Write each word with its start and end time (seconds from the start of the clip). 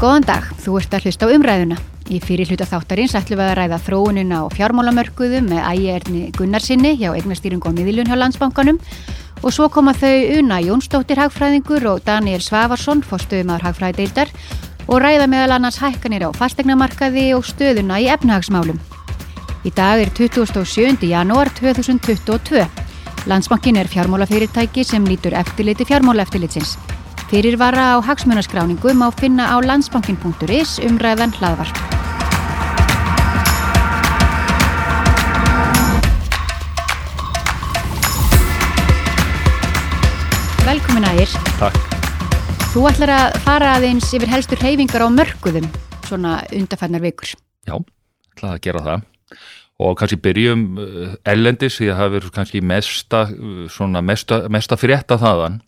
Góðan 0.00 0.24
dag, 0.24 0.46
þú 0.64 0.78
ert 0.78 0.94
að 0.96 1.02
hlusta 1.04 1.26
á 1.28 1.32
umræðuna. 1.34 1.76
Í 2.08 2.22
fyrir 2.24 2.48
hluta 2.48 2.64
þáttarins 2.64 3.12
ætlum 3.18 3.36
við 3.36 3.50
að 3.50 3.56
ræða 3.58 3.78
þróunina 3.84 4.38
á 4.40 4.44
fjármálamörkuðu 4.48 5.42
með 5.44 5.58
ægjerni 5.60 6.20
Gunnarsinni 6.38 6.94
hjá 6.96 7.10
eignastýring 7.12 7.66
og 7.68 7.74
miðiljun 7.76 8.08
hjá 8.08 8.16
landsbankanum 8.16 8.78
og 9.44 9.52
svo 9.52 9.66
koma 9.68 9.92
þau 9.92 10.38
Una 10.38 10.62
Jónsdóttir 10.64 11.20
Hagfræðingur 11.20 11.84
og 11.90 12.00
Daniel 12.06 12.40
Svavarsson, 12.40 13.02
fórstuðumar 13.04 13.60
Hagfræðdeildar 13.66 14.32
og 14.88 15.02
ræða 15.04 15.26
meðal 15.28 15.58
annars 15.58 15.82
hækkanir 15.84 16.24
á 16.24 16.30
fastegnamarkaði 16.32 17.26
og 17.36 17.44
stöðuna 17.44 17.98
í 18.00 18.08
efnahagsmálum. 18.08 18.80
Í 19.68 19.74
dag 19.76 20.00
er 20.00 20.14
27. 20.16 20.96
janúar 21.12 21.52
2022. 21.60 22.64
Landsbankin 23.28 23.76
er 23.76 23.92
fjármálafyrirtæki 23.92 24.86
sem 24.88 25.04
lítur 25.04 25.36
eftirliti 25.36 25.84
fjármálaeftirlitsins. 25.92 26.78
Fyrirvara 27.30 27.94
á 27.94 28.02
hagsmunaskráningu 28.02 28.90
má 28.98 29.06
finna 29.14 29.44
á 29.54 29.62
landsbankin.is 29.62 30.80
umræðan 30.82 31.30
hlaðvarp. 31.38 31.76
Velkomin 40.66 41.06
aðeins. 41.06 41.36
Takk. 41.62 41.78
Þú 42.74 42.84
ætlar 42.90 43.14
að 43.14 43.38
fara 43.46 43.76
aðeins 43.76 44.10
yfir 44.10 44.34
helstur 44.34 44.58
hreyfingar 44.58 45.06
á 45.06 45.08
mörguðum, 45.14 45.70
svona 46.10 46.40
undarfærnar 46.50 47.06
vikur. 47.06 47.30
Já, 47.62 47.78
ætlaði 48.34 48.58
að 48.58 48.62
gera 48.66 48.86
það 48.90 49.08
og 49.80 49.98
kannski 50.02 50.18
byrjum 50.18 50.68
ellendis 51.30 51.78
því 51.78 51.94
að 51.94 52.02
það 52.02 52.14
verður 52.18 52.38
kannski 52.42 52.66
mesta, 52.74 53.26
mesta, 54.02 54.44
mesta 54.50 54.76
frétta 54.76 55.22
þaðan 55.22 55.62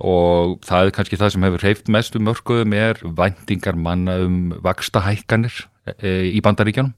og 0.00 0.58
það 0.66 0.86
er 0.86 0.94
kannski 0.96 1.18
það 1.20 1.34
sem 1.34 1.44
hefur 1.46 1.64
hreift 1.64 1.90
mest 1.92 2.16
um 2.16 2.26
mörguðum 2.28 2.74
er 2.76 3.02
væntingar 3.04 3.76
manna 3.76 4.16
um 4.24 4.54
vaksta 4.64 5.02
hækkanir 5.04 5.66
e, 5.98 6.32
í 6.32 6.40
bandaríkjanum 6.44 6.94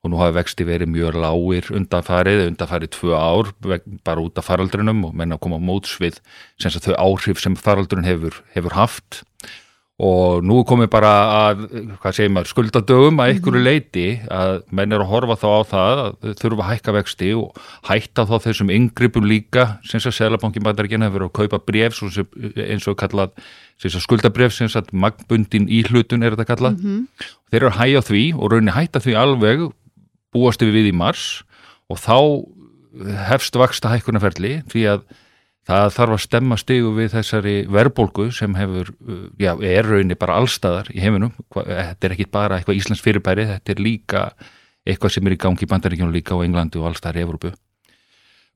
og 0.00 0.08
nú 0.08 0.16
hafa 0.16 0.38
vexti 0.38 0.64
verið 0.64 0.88
mjög 0.94 1.18
lágir 1.20 1.66
undanfarið, 1.76 2.46
undanfarið 2.48 2.92
tvö 2.96 3.16
ár 3.20 3.50
bara 3.60 4.22
út 4.24 4.38
af 4.40 4.46
faraldrinum 4.48 5.04
og 5.04 5.16
menna 5.16 5.36
að 5.36 5.44
koma 5.44 5.60
á 5.60 5.66
mótsvið 5.68 6.22
sem 6.56 6.72
þau 6.72 6.94
áhrif 6.96 7.42
sem 7.42 7.56
faraldrin 7.56 8.08
hefur, 8.08 8.40
hefur 8.54 8.78
haft. 8.78 9.20
og 9.20 9.69
nú 10.46 10.62
komum 10.64 10.86
við 10.86 10.90
bara 10.94 11.10
að, 11.50 11.64
maður, 12.32 12.48
skuldadögum 12.48 13.18
að 13.20 13.32
einhverju 13.34 13.60
mhm. 13.60 13.66
leiti 13.66 14.04
að 14.32 14.52
menn 14.72 14.94
er 14.96 15.02
að 15.04 15.10
horfa 15.10 15.36
þá 15.40 15.48
á 15.50 15.60
það 15.72 16.02
að 16.04 16.38
þurfa 16.40 16.64
að 16.64 16.70
hækka 16.70 16.94
vexti 16.96 17.32
og 17.36 17.58
hætta 17.88 18.24
þá 18.30 18.36
þessum 18.46 18.72
yngripum 18.72 19.28
líka 19.28 19.66
sem 19.84 20.00
að 20.00 20.16
Sælabankin 20.16 20.64
bandaríkina 20.64 21.10
hefur 21.10 21.26
að 21.26 21.34
kaupa 21.36 21.60
bref 21.66 22.00
eins 22.00 22.88
og 22.88 22.96
kallað 23.00 23.34
skuldabref 23.80 24.56
sem 24.56 24.72
að 24.72 24.92
magnbundin 24.92 25.68
í 25.68 25.82
hlutun 25.88 26.24
er 26.24 26.36
þetta 26.36 26.48
kallað. 26.54 26.80
Mm 26.80 26.96
-hmm. 26.96 27.28
Þeir 27.50 27.60
eru 27.60 27.70
að 27.70 27.80
hæja 27.80 28.00
því 28.08 28.24
og 28.36 28.52
raunin 28.52 28.76
hætta 28.76 29.04
því 29.04 29.16
alveg 29.20 29.66
búast 30.32 30.62
við 30.62 30.72
við 30.80 30.92
í 30.92 30.96
mars 30.96 31.42
og 31.90 31.98
þá 32.00 32.16
hefst 33.28 33.56
vaksta 33.58 33.92
hækkunarferli 33.92 34.62
því 34.70 34.86
að 34.94 35.04
það 35.68 35.88
þarf 35.96 36.14
að 36.16 36.22
stemma 36.24 36.58
stigu 36.60 36.92
við 36.96 37.14
þessari 37.14 37.56
verbolgu 37.70 38.28
sem 38.34 38.54
hefur, 38.58 38.92
uh, 39.06 39.24
já, 39.40 39.52
er 39.56 39.88
raunni 39.88 40.18
bara 40.18 40.38
allstaðar 40.40 40.90
í 40.94 41.00
heiminum, 41.02 41.32
þetta 41.54 42.08
er 42.08 42.14
ekki 42.16 42.28
bara 42.32 42.58
eitthvað 42.58 42.80
Íslands 42.80 43.02
fyrirbæri, 43.04 43.48
þetta 43.50 43.74
er 43.74 43.82
líka 43.82 44.22
eitthvað 44.88 45.16
sem 45.16 45.26
er 45.26 45.36
í 45.36 45.40
gangi 45.40 45.66
í 45.66 45.70
bandaríkjónu 45.70 46.14
líka 46.14 46.38
á 46.38 46.44
Englandi 46.44 46.80
og 46.80 46.88
allstaðar 46.90 47.20
í 47.20 47.26
Evrópu. 47.26 47.52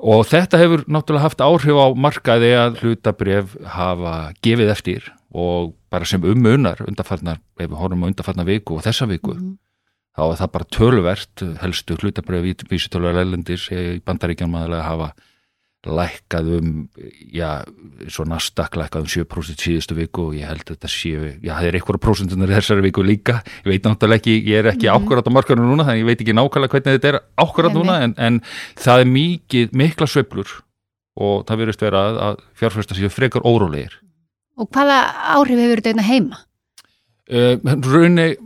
Og 0.04 0.24
þetta 0.26 0.58
hefur 0.58 0.82
náttúrulega 0.90 1.28
haft 1.28 1.42
áhrif 1.44 1.76
á 1.78 1.86
markaði 1.94 2.54
að 2.58 2.80
hlutabref 2.82 3.52
hafa 3.76 4.14
gefið 4.42 4.72
eftir 4.72 5.12
og 5.30 5.76
bara 5.92 6.08
sem 6.08 6.24
umunar 6.24 6.80
undarfarnar, 6.82 7.38
ef 7.60 7.68
við 7.68 7.78
horfum 7.78 8.02
á 8.02 8.08
undarfarnar 8.10 8.48
viku 8.48 8.78
og 8.78 8.86
þessa 8.86 9.06
viku, 9.10 9.36
mm 9.36 9.54
þá 10.14 10.24
er 10.24 10.40
það 10.40 10.52
bara 10.54 10.70
tölvert 10.76 11.44
helstu 11.62 11.96
hlutabref 11.98 12.46
í 12.46 12.54
vísitölu 12.70 13.10
að 13.10 13.20
leilendis 13.20 13.66
í 13.74 14.00
bandaríkjónum 14.06 14.60
að 14.60 14.76
hafa 14.86 15.08
lækkað 15.84 16.50
um, 16.58 16.68
já, 17.32 17.64
svo 18.08 18.24
nastak 18.28 18.76
lækkað 18.78 19.04
um 19.04 19.10
7% 19.12 19.64
síðustu 19.64 19.96
viku 19.98 20.28
og 20.28 20.36
ég 20.38 20.48
held 20.48 20.64
að 20.64 20.74
þetta 20.74 20.90
séu, 20.90 21.30
já, 21.42 21.52
það 21.52 21.68
er 21.68 21.78
einhverja 21.78 22.02
prosentunar 22.04 22.52
þessari 22.54 22.84
viku 22.86 23.04
líka, 23.04 23.40
ég 23.64 23.70
veit 23.72 23.88
náttúrulega 23.88 24.22
ekki, 24.22 24.36
ég 24.48 24.60
er 24.60 24.70
ekki 24.72 24.88
mm 24.88 24.94
-hmm. 24.94 25.04
ákvarðat 25.04 25.28
á 25.28 25.36
markanum 25.36 25.68
núna, 25.68 25.86
þannig 25.88 26.02
ég 26.02 26.08
veit 26.08 26.20
ekki 26.20 26.36
nákvæmlega 26.36 26.72
hvernig 26.72 26.96
þetta 26.96 27.08
er 27.08 27.20
ákvarðat 27.36 27.76
núna, 27.76 27.98
en, 28.02 28.14
en 28.18 28.40
það 28.76 29.00
er 29.00 29.10
mikið, 29.12 29.72
mikla 29.72 30.06
söblur 30.06 30.54
og 31.14 31.44
það 31.46 31.58
verðist 31.58 31.82
vera 31.82 32.04
að, 32.08 32.20
að 32.26 32.40
fjárfæsta 32.54 32.94
séu 32.94 33.10
frekar 33.10 33.44
órólegir. 33.44 34.00
Og 34.56 34.70
hvaða 34.70 34.98
áhrif 35.36 35.58
hefur 35.58 35.82
þetta 35.82 35.90
einna 35.90 36.06
heima? 36.06 36.38
Uh, 37.30 37.56
raunni, 37.64 38.36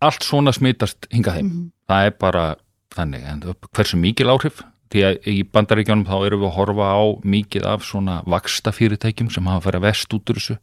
allt 0.00 0.22
svona 0.22 0.52
smitast 0.52 1.06
hingað 1.10 1.40
heim, 1.40 1.46
mm 1.46 1.52
-hmm. 1.52 1.70
það 1.88 2.06
er 2.06 2.14
bara 2.18 2.56
þannig, 2.94 3.22
en 3.24 3.42
hversu 3.74 3.96
mikil 3.96 4.30
áhrif 4.30 4.62
því 4.94 5.02
að 5.08 5.26
í 5.26 5.40
bandaríkjónum 5.50 6.06
þá 6.06 6.14
erum 6.22 6.44
við 6.44 6.48
að 6.52 6.56
horfa 6.60 6.88
á 6.94 7.02
mikið 7.26 7.64
af 7.66 7.82
svona 7.82 8.20
vaksta 8.30 8.70
fyrirtækjum 8.70 9.30
sem 9.34 9.50
hafa 9.50 9.66
farið 9.66 9.86
vest 9.88 10.14
út 10.14 10.30
úr 10.30 10.38
þessu. 10.38 10.56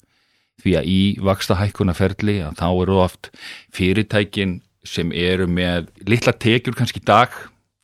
Því 0.61 0.75
að 0.79 0.87
í 0.87 0.99
vaksta 1.27 1.57
hækkunaferli 1.59 2.37
að 2.45 2.59
þá 2.61 2.67
eru 2.69 2.99
oft 3.03 3.31
fyrirtækin 3.75 4.61
sem 4.87 5.11
eru 5.11 5.49
með 5.51 5.89
litla 6.07 6.31
tekjur 6.31 6.77
kannski 6.77 7.03
dag 7.03 7.33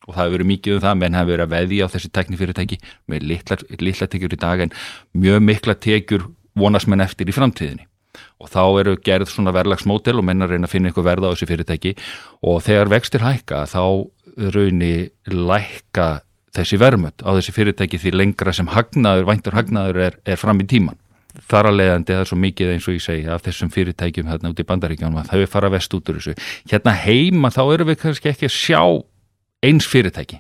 og 0.08 0.16
það 0.16 0.22
hefur 0.24 0.36
verið 0.38 0.50
mikið 0.54 0.78
um 0.78 0.84
það 0.86 1.00
menn 1.02 1.18
hafa 1.18 1.30
verið 1.34 1.46
að 1.46 1.54
veði 1.58 1.82
á 1.84 1.92
þessi 1.92 2.12
teknifyrirtæki 2.16 2.80
með 3.12 3.28
litla, 3.28 3.58
litla 3.84 4.08
tekjur 4.08 4.36
í 4.38 4.40
dag 4.40 4.64
en 4.64 4.74
mjög 5.20 5.44
mikla 5.44 5.76
tekjur 5.84 6.28
vonast 6.58 6.88
menn 6.88 7.04
eftir 7.04 7.28
í 7.28 7.36
framtíðinni. 7.36 7.84
Og 8.40 8.50
þá 8.54 8.62
eru 8.80 8.96
gerð 9.04 9.30
svona 9.34 9.52
verðlagsmótel 9.54 10.16
og 10.18 10.26
menn 10.26 10.46
að 10.46 10.56
reyna 10.56 10.70
að 10.70 10.74
finna 10.74 10.90
eitthvað 10.90 11.10
verða 11.10 11.30
á 11.30 11.34
þessi 11.34 11.50
fyrirtæki. 11.50 11.92
Og 12.46 12.64
þegar 12.66 12.94
vextir 12.94 13.26
hækka 13.26 13.66
þá 13.70 13.84
raunni 14.56 14.94
lækka 15.28 16.08
þessi 16.58 16.80
vermut 16.82 17.24
á 17.24 17.30
þessi 17.38 17.54
fyrirtæki 17.56 18.00
því 18.02 18.14
lengra 18.16 18.54
sem 18.56 18.70
hagnaður, 18.74 19.28
væntur 19.30 19.58
hagnaður 19.58 20.02
er, 20.08 20.18
er 20.26 20.40
fram 20.42 20.62
í 20.64 20.68
tíman. 20.70 20.98
Þar 21.48 21.70
að 21.70 21.78
leiðandi 21.78 22.16
það 22.16 22.24
er 22.24 22.30
svo 22.32 22.38
mikið 22.42 22.72
eins 22.74 22.88
og 22.88 22.96
ég 22.96 23.04
segi 23.04 23.28
af 23.30 23.44
þessum 23.46 23.70
fyrirtækjum 23.74 24.30
hérna 24.32 24.52
út 24.54 24.62
í 24.62 24.66
bandaríkjónum 24.68 25.20
að 25.22 25.34
þau 25.34 25.52
fara 25.54 25.70
vest 25.70 25.94
út 25.94 26.10
úr 26.10 26.18
þessu. 26.18 26.34
Hérna 26.72 26.96
heima 26.98 27.52
þá 27.54 27.62
eru 27.76 27.90
við 27.92 28.00
kannski 28.02 28.32
ekki 28.32 28.50
að 28.50 28.56
sjá 28.56 28.82
eins 29.68 29.90
fyrirtæki. 29.90 30.40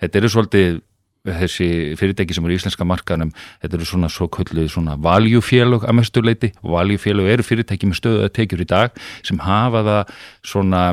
Þetta 0.00 0.20
eru 0.20 0.30
svolítið 0.32 0.80
þessi 1.28 1.68
fyrirtæki 2.00 2.32
sem 2.32 2.46
eru 2.46 2.54
í 2.54 2.58
íslenska 2.58 2.86
markanum, 2.88 3.32
þetta 3.60 3.76
eru 3.76 3.88
svona 3.88 4.08
svo 4.12 4.30
kölluð 4.32 4.70
svona 4.72 4.96
valjufélög 5.04 5.84
að 5.84 5.98
mestuleiti 5.98 6.52
og 6.62 6.72
valjufélög 6.78 7.28
eru 7.34 7.44
fyrirtæki 7.44 7.90
með 7.90 8.00
stöðu 8.00 8.24
að 8.24 8.34
tekjur 8.38 8.64
í 8.64 8.68
dag 8.70 8.96
sem 9.26 9.42
hafa 9.44 9.84
það 9.84 10.14
svona 10.52 10.84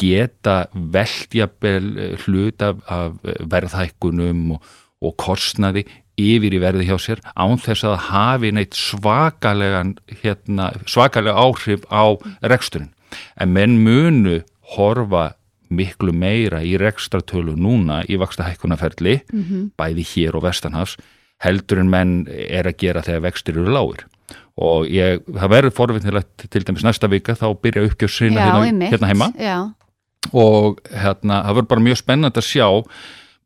geta 0.00 0.66
veldjabel 0.74 1.86
eh, 1.98 2.16
hlut 2.24 2.62
af, 2.62 2.82
af 2.88 3.16
verðhækkunum 3.52 4.56
og, 4.56 4.74
og 5.04 5.16
kostnaði 5.20 5.86
yfir 6.16 6.56
í 6.56 6.60
verði 6.60 6.86
hjá 6.88 6.96
sér 7.00 7.22
án 7.36 7.58
þess 7.60 7.84
að 7.84 7.96
hafi 8.08 8.52
neitt 8.56 8.76
svakalega 8.76 9.82
hérna, 10.22 10.70
svakalega 10.88 11.36
áhrif 11.36 11.84
á 11.92 12.16
reksturinn. 12.40 12.92
En 13.40 13.52
menn 13.52 13.76
munu 13.84 14.40
horfa 14.76 15.34
miklu 15.68 16.14
meira 16.14 16.62
í 16.64 16.76
rekstratölu 16.80 17.56
núna 17.58 18.02
í 18.08 18.16
vaksta 18.20 18.46
hækkunarferli, 18.46 19.20
mm 19.32 19.42
-hmm. 19.42 19.70
bæði 19.76 20.04
hér 20.14 20.36
og 20.38 20.46
vestanhafs, 20.46 20.96
heldur 21.42 21.80
en 21.82 21.90
menn 21.90 22.28
er 22.30 22.68
að 22.68 22.78
gera 22.80 23.02
þegar 23.02 23.26
vextir 23.28 23.58
eru 23.58 23.72
lágur 23.72 24.06
og 24.56 24.86
ég, 24.88 25.20
það 25.36 25.52
verður 25.52 25.74
forvinnilegt 25.76 26.46
til 26.50 26.64
dæmis 26.64 26.84
næsta 26.86 27.10
vika 27.12 27.36
þá 27.36 27.50
byrja 27.60 27.84
uppgjörsina 27.90 28.40
hérna, 28.40 28.88
hérna 28.88 29.10
heima 29.10 29.28
Já 29.36 29.76
og 30.32 30.80
hérna, 30.90 31.42
það 31.46 31.58
verður 31.58 31.70
bara 31.72 31.86
mjög 31.86 32.00
spennand 32.00 32.40
að 32.40 32.48
sjá 32.48 32.68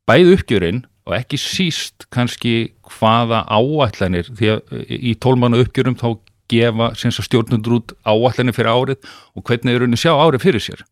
bæð 0.09 0.33
uppgjörinn 0.37 0.85
og 1.09 1.17
ekki 1.17 1.41
síst 1.41 2.07
kannski 2.15 2.55
hvaða 2.91 3.45
áætlanir 3.49 4.31
því 4.31 4.53
að 4.55 4.85
í 4.91 5.15
tólmánu 5.23 5.63
uppgjörum 5.65 5.99
þá 5.99 6.09
gefa 6.51 6.91
stjórnundur 6.99 7.79
út 7.79 7.95
áætlanir 8.05 8.57
fyrir 8.57 8.73
árið 8.73 9.11
og 9.37 9.45
hvernig 9.47 9.75
þeir 9.75 9.85
raunin 9.85 10.01
sjá 10.01 10.13
árið 10.15 10.47
fyrir 10.47 10.65
sér. 10.65 10.83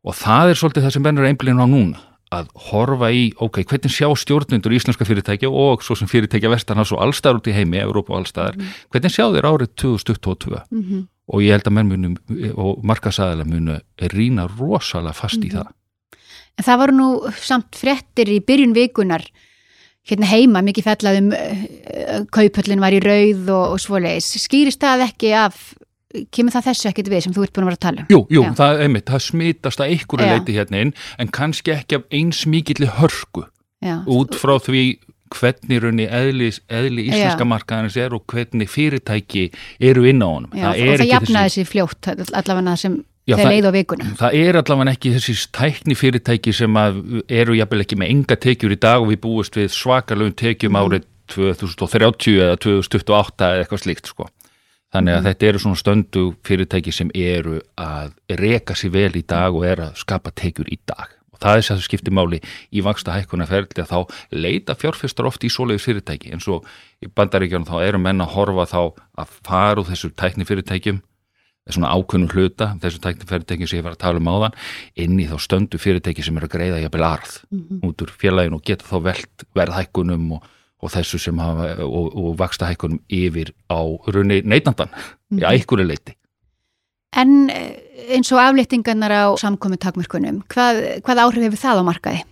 Og 0.00 0.16
það 0.16 0.52
er 0.52 0.60
svolítið 0.60 0.86
það 0.86 0.94
sem 0.96 1.04
bennur 1.04 1.28
einblíðin 1.28 1.60
á 1.60 1.68
núna 1.68 2.06
að 2.30 2.50
horfa 2.70 3.08
í, 3.10 3.24
ok, 3.42 3.64
hvernig 3.66 3.90
sjá 3.90 4.06
stjórnundur 4.22 4.72
íslenska 4.76 5.04
fyrirtækja 5.04 5.50
og 5.50 5.82
svo 5.82 5.96
sem 5.98 6.08
fyrirtækja 6.08 6.52
vestarnas 6.52 6.92
og 6.94 7.02
allstaðar 7.02 7.40
út 7.40 7.48
í 7.50 7.54
heimi, 7.56 7.80
Európa 7.82 8.14
og 8.14 8.20
allstaðar, 8.20 8.54
mm. 8.54 8.76
hvernig 8.94 9.14
sjá 9.16 9.24
þeir 9.34 9.48
árið 9.50 9.72
2022 9.82 10.60
mm 10.70 10.84
-hmm 10.84 11.08
og 11.30 11.44
ég 11.44 11.54
held 11.54 11.68
að 11.68 11.76
menn 11.76 11.90
munum 11.90 12.16
og 12.58 12.80
markasæðilega 12.86 13.50
munu 13.50 13.78
rína 14.12 14.48
rosalega 14.58 15.14
fast 15.14 15.38
mm 15.38 15.42
-hmm. 15.42 15.46
í 15.46 15.54
mhm. 15.54 15.58
það. 15.58 15.72
En 16.58 16.64
það 16.64 16.80
voru 16.80 16.96
nú 16.96 17.08
samt 17.40 17.76
frettir 17.76 18.28
í 18.28 18.40
byrjun 18.44 18.74
vikunar 18.74 19.24
hérna 20.10 20.26
heima, 20.26 20.62
mikið 20.62 20.84
fellaðum 20.84 21.32
uh, 21.32 22.24
kaupöllin 22.32 22.80
var 22.80 22.92
í 22.92 23.00
rauð 23.00 23.48
og, 23.48 23.66
og 23.72 23.80
svoleiðis. 23.80 24.32
Skýrist 24.42 24.80
það 24.80 25.06
ekki 25.06 25.32
af 25.36 25.74
kemur 26.34 26.54
það 26.54 26.66
þessu 26.70 26.88
ekkit 26.90 27.10
við 27.12 27.24
sem 27.26 27.34
þú 27.34 27.44
ert 27.46 27.54
búin 27.54 27.66
að 27.66 27.70
vera 27.70 27.78
að 27.78 27.84
tala 27.84 28.02
um? 28.02 28.08
Jú, 28.10 28.20
jú, 28.34 28.42
Já. 28.42 28.50
það, 28.58 28.80
einmitt, 28.84 29.06
það 29.10 29.24
smitast 29.26 29.82
að 29.82 29.92
einhverju 29.94 30.30
leiti 30.32 30.56
hérna 30.56 30.82
inn 30.84 30.92
en 31.22 31.30
kannski 31.36 31.74
ekki 31.76 32.00
af 32.00 32.16
eins 32.18 32.42
mikilli 32.50 32.88
hörku 32.98 33.44
Já. 33.84 34.00
út 34.10 34.34
frá 34.38 34.56
því 34.58 34.84
hvernig 35.30 35.82
raunni 35.82 36.06
eðli, 36.08 36.48
eðli 36.68 37.04
íslenska 37.10 37.44
Já. 37.44 37.50
markaðarins 37.52 37.96
er 37.96 38.14
og 38.14 38.24
hvernig 38.26 38.68
fyrirtæki 38.68 39.44
eru 39.80 40.04
inn 40.10 40.22
á 40.22 40.28
honum. 40.28 40.50
Já, 40.54 40.68
og 40.70 40.76
er 40.76 40.98
það 41.04 41.12
jafnaði 41.14 41.50
þessi 41.52 41.66
fljótt 41.70 42.08
allavega 42.34 42.76
sem 42.76 43.04
Já, 43.28 43.36
þeir 43.36 43.44
það- 43.46 43.52
leið 43.54 43.68
á 43.70 43.72
vikuna. 43.78 44.04
Það 44.18 44.34
er 44.40 44.56
allavega 44.62 44.90
ekki 44.96 45.12
þessi 45.14 45.34
tækni 45.54 45.94
fyrirtæki 45.94 46.52
sem 46.54 46.76
eru 47.28 47.54
jafnvel 47.54 47.84
ekki 47.84 47.96
með 48.00 48.10
enga 48.10 48.36
tekjur 48.36 48.72
í 48.74 48.80
dag 48.80 49.00
og 49.02 49.08
við 49.12 49.20
búist 49.22 49.54
við 49.54 49.70
svakalögum 49.70 50.34
tekjum 50.34 50.72
Mhm. 50.72 50.82
árið 50.82 51.04
2030 51.30 52.40
eða 52.42 52.56
2028 52.58 53.46
eða 53.46 53.64
eitthvað 53.64 53.82
slíkt 53.84 54.06
sko. 54.10 54.26
Þannig 54.92 55.14
að 55.20 55.26
þetta 55.28 55.46
eru 55.46 55.58
svona 55.62 55.78
stöndu 55.78 56.22
fyrirtæki 56.42 56.92
sem 56.92 57.10
eru 57.14 57.60
að 57.78 58.10
reka 58.28 58.74
sér 58.74 58.90
vel 58.90 59.12
í 59.14 59.22
dag 59.24 59.54
og 59.54 59.64
er 59.64 59.76
að 59.76 59.94
skapa 60.00 60.32
tekjur 60.34 60.66
í 60.66 60.78
dag. 60.84 61.06
Það 61.40 61.56
er 61.56 61.62
þess 61.64 61.74
að 61.76 61.84
skipti 61.86 62.14
máli 62.14 62.40
í 62.70 62.84
vaksta 62.84 63.16
hækkuna 63.16 63.48
ferli 63.48 63.82
að 63.82 63.92
þá 63.92 63.98
leita 64.32 64.76
fjárfestar 64.78 65.28
oft 65.30 65.44
í 65.44 65.52
svoleiðis 65.52 65.86
fyrirtæki. 65.88 66.32
Eins 66.34 66.48
og 66.48 66.66
í 67.00 67.08
bandaríkjunum 67.08 67.68
þá 67.68 67.76
eru 67.86 68.02
menn 68.02 68.20
að 68.20 68.34
horfa 68.36 68.66
þá 68.68 68.82
að 69.24 69.38
fara 69.46 69.80
úr 69.80 69.88
þessu 69.88 70.12
tækni 70.12 70.48
fyrirtækjum 70.48 71.00
svona 71.70 71.90
ákunnum 71.94 72.30
hluta, 72.32 72.72
þessu 72.82 73.00
tækni 73.02 73.28
fyrirtæki 73.28 73.68
sem 73.68 73.80
ég 73.80 73.86
var 73.86 73.96
að 73.96 74.02
tala 74.04 74.20
um 74.20 74.30
áðan, 74.30 74.56
inn 74.98 75.18
í 75.22 75.26
þá 75.30 75.36
stöndu 75.44 75.80
fyrirtæki 75.80 76.24
sem 76.26 76.38
eru 76.38 76.48
að 76.48 76.54
greiða 76.56 76.80
jafnvel 76.82 77.04
arð 77.06 77.36
út 77.86 78.04
úr 78.04 78.14
félaginu 78.22 78.58
og 78.58 78.64
geta 78.66 78.88
þá 78.88 78.96
velt 79.04 79.44
verðhækkunum 79.58 80.32
og, 80.36 80.48
og 80.80 80.94
þessu 80.94 81.20
sem 81.22 81.42
hafa 81.42 81.68
og, 81.86 82.08
og 82.16 82.32
vaksta 82.40 82.70
hækkunum 82.70 83.02
yfir 83.06 83.52
á 83.70 83.80
runni 84.10 84.40
neytandan, 84.42 84.90
mm 84.90 85.38
-hmm. 85.38 85.44
í 85.44 85.60
ækkuri 85.60 85.86
leiti 85.86 86.16
En 87.16 87.50
eh, 87.50 87.79
eins 88.08 88.30
og 88.32 88.42
afléttingarnar 88.42 89.12
á 89.12 89.24
samkomi 89.40 89.78
takmörkunum, 89.80 90.42
hvað, 90.50 90.82
hvað 91.06 91.22
áhrif 91.24 91.46
hefur 91.48 91.62
það 91.62 91.80
á 91.80 91.88
markaði? 91.90 92.22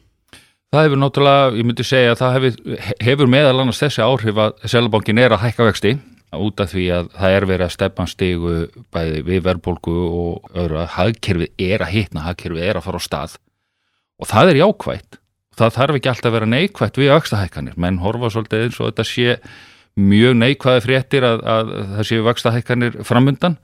Það 0.68 0.84
hefur 0.84 1.00
náttúrulega, 1.00 1.50
ég 1.56 1.66
myndi 1.68 1.84
segja 1.86 2.12
að 2.12 2.20
það 2.20 2.34
hefur, 2.36 2.78
hefur 3.06 3.30
meðal 3.32 3.60
annars 3.62 3.80
þessi 3.80 4.04
áhrif 4.04 4.40
að 4.44 4.66
Selabankin 4.68 5.20
er 5.22 5.32
að 5.32 5.44
hækka 5.46 5.68
vexti 5.70 5.94
út 6.36 6.60
af 6.60 6.74
því 6.74 6.84
að 6.92 7.06
það 7.16 7.34
er 7.36 7.46
verið 7.48 7.64
að 7.64 7.72
stefna 7.72 8.06
stigu 8.10 8.56
bæði 8.92 9.22
við 9.24 9.44
verðbólgu 9.46 9.94
og 10.04 10.50
öðru 10.52 10.82
að 10.82 10.90
hagkerfið 10.98 11.64
er 11.70 11.84
að 11.86 11.94
hitna, 11.94 12.26
hagkerfið 12.26 12.66
er 12.66 12.80
að 12.80 12.84
fara 12.84 13.00
á 13.00 13.06
stað 13.06 13.38
og 14.18 14.28
það 14.28 14.52
er 14.52 14.60
jákvætt. 14.60 15.18
Það 15.58 15.74
þarf 15.74 15.98
ekki 15.98 16.10
alltaf 16.12 16.28
að 16.28 16.36
vera 16.36 16.50
neikvætt 16.52 17.00
við 17.00 17.12
vakstahækkanir, 17.14 17.78
menn 17.80 18.00
horfa 18.02 18.30
svolítið 18.34 18.66
eins 18.66 18.78
og 18.78 18.90
þetta 18.90 19.06
sé 19.08 19.38
mjög 19.98 20.36
neikvæði 20.38 20.82
fréttir 20.84 21.26
að, 21.26 21.40
að 21.42 21.72
það 21.94 22.08
séu 22.10 22.26
vakstahækkanir 22.26 22.98
framundan. 23.06 23.56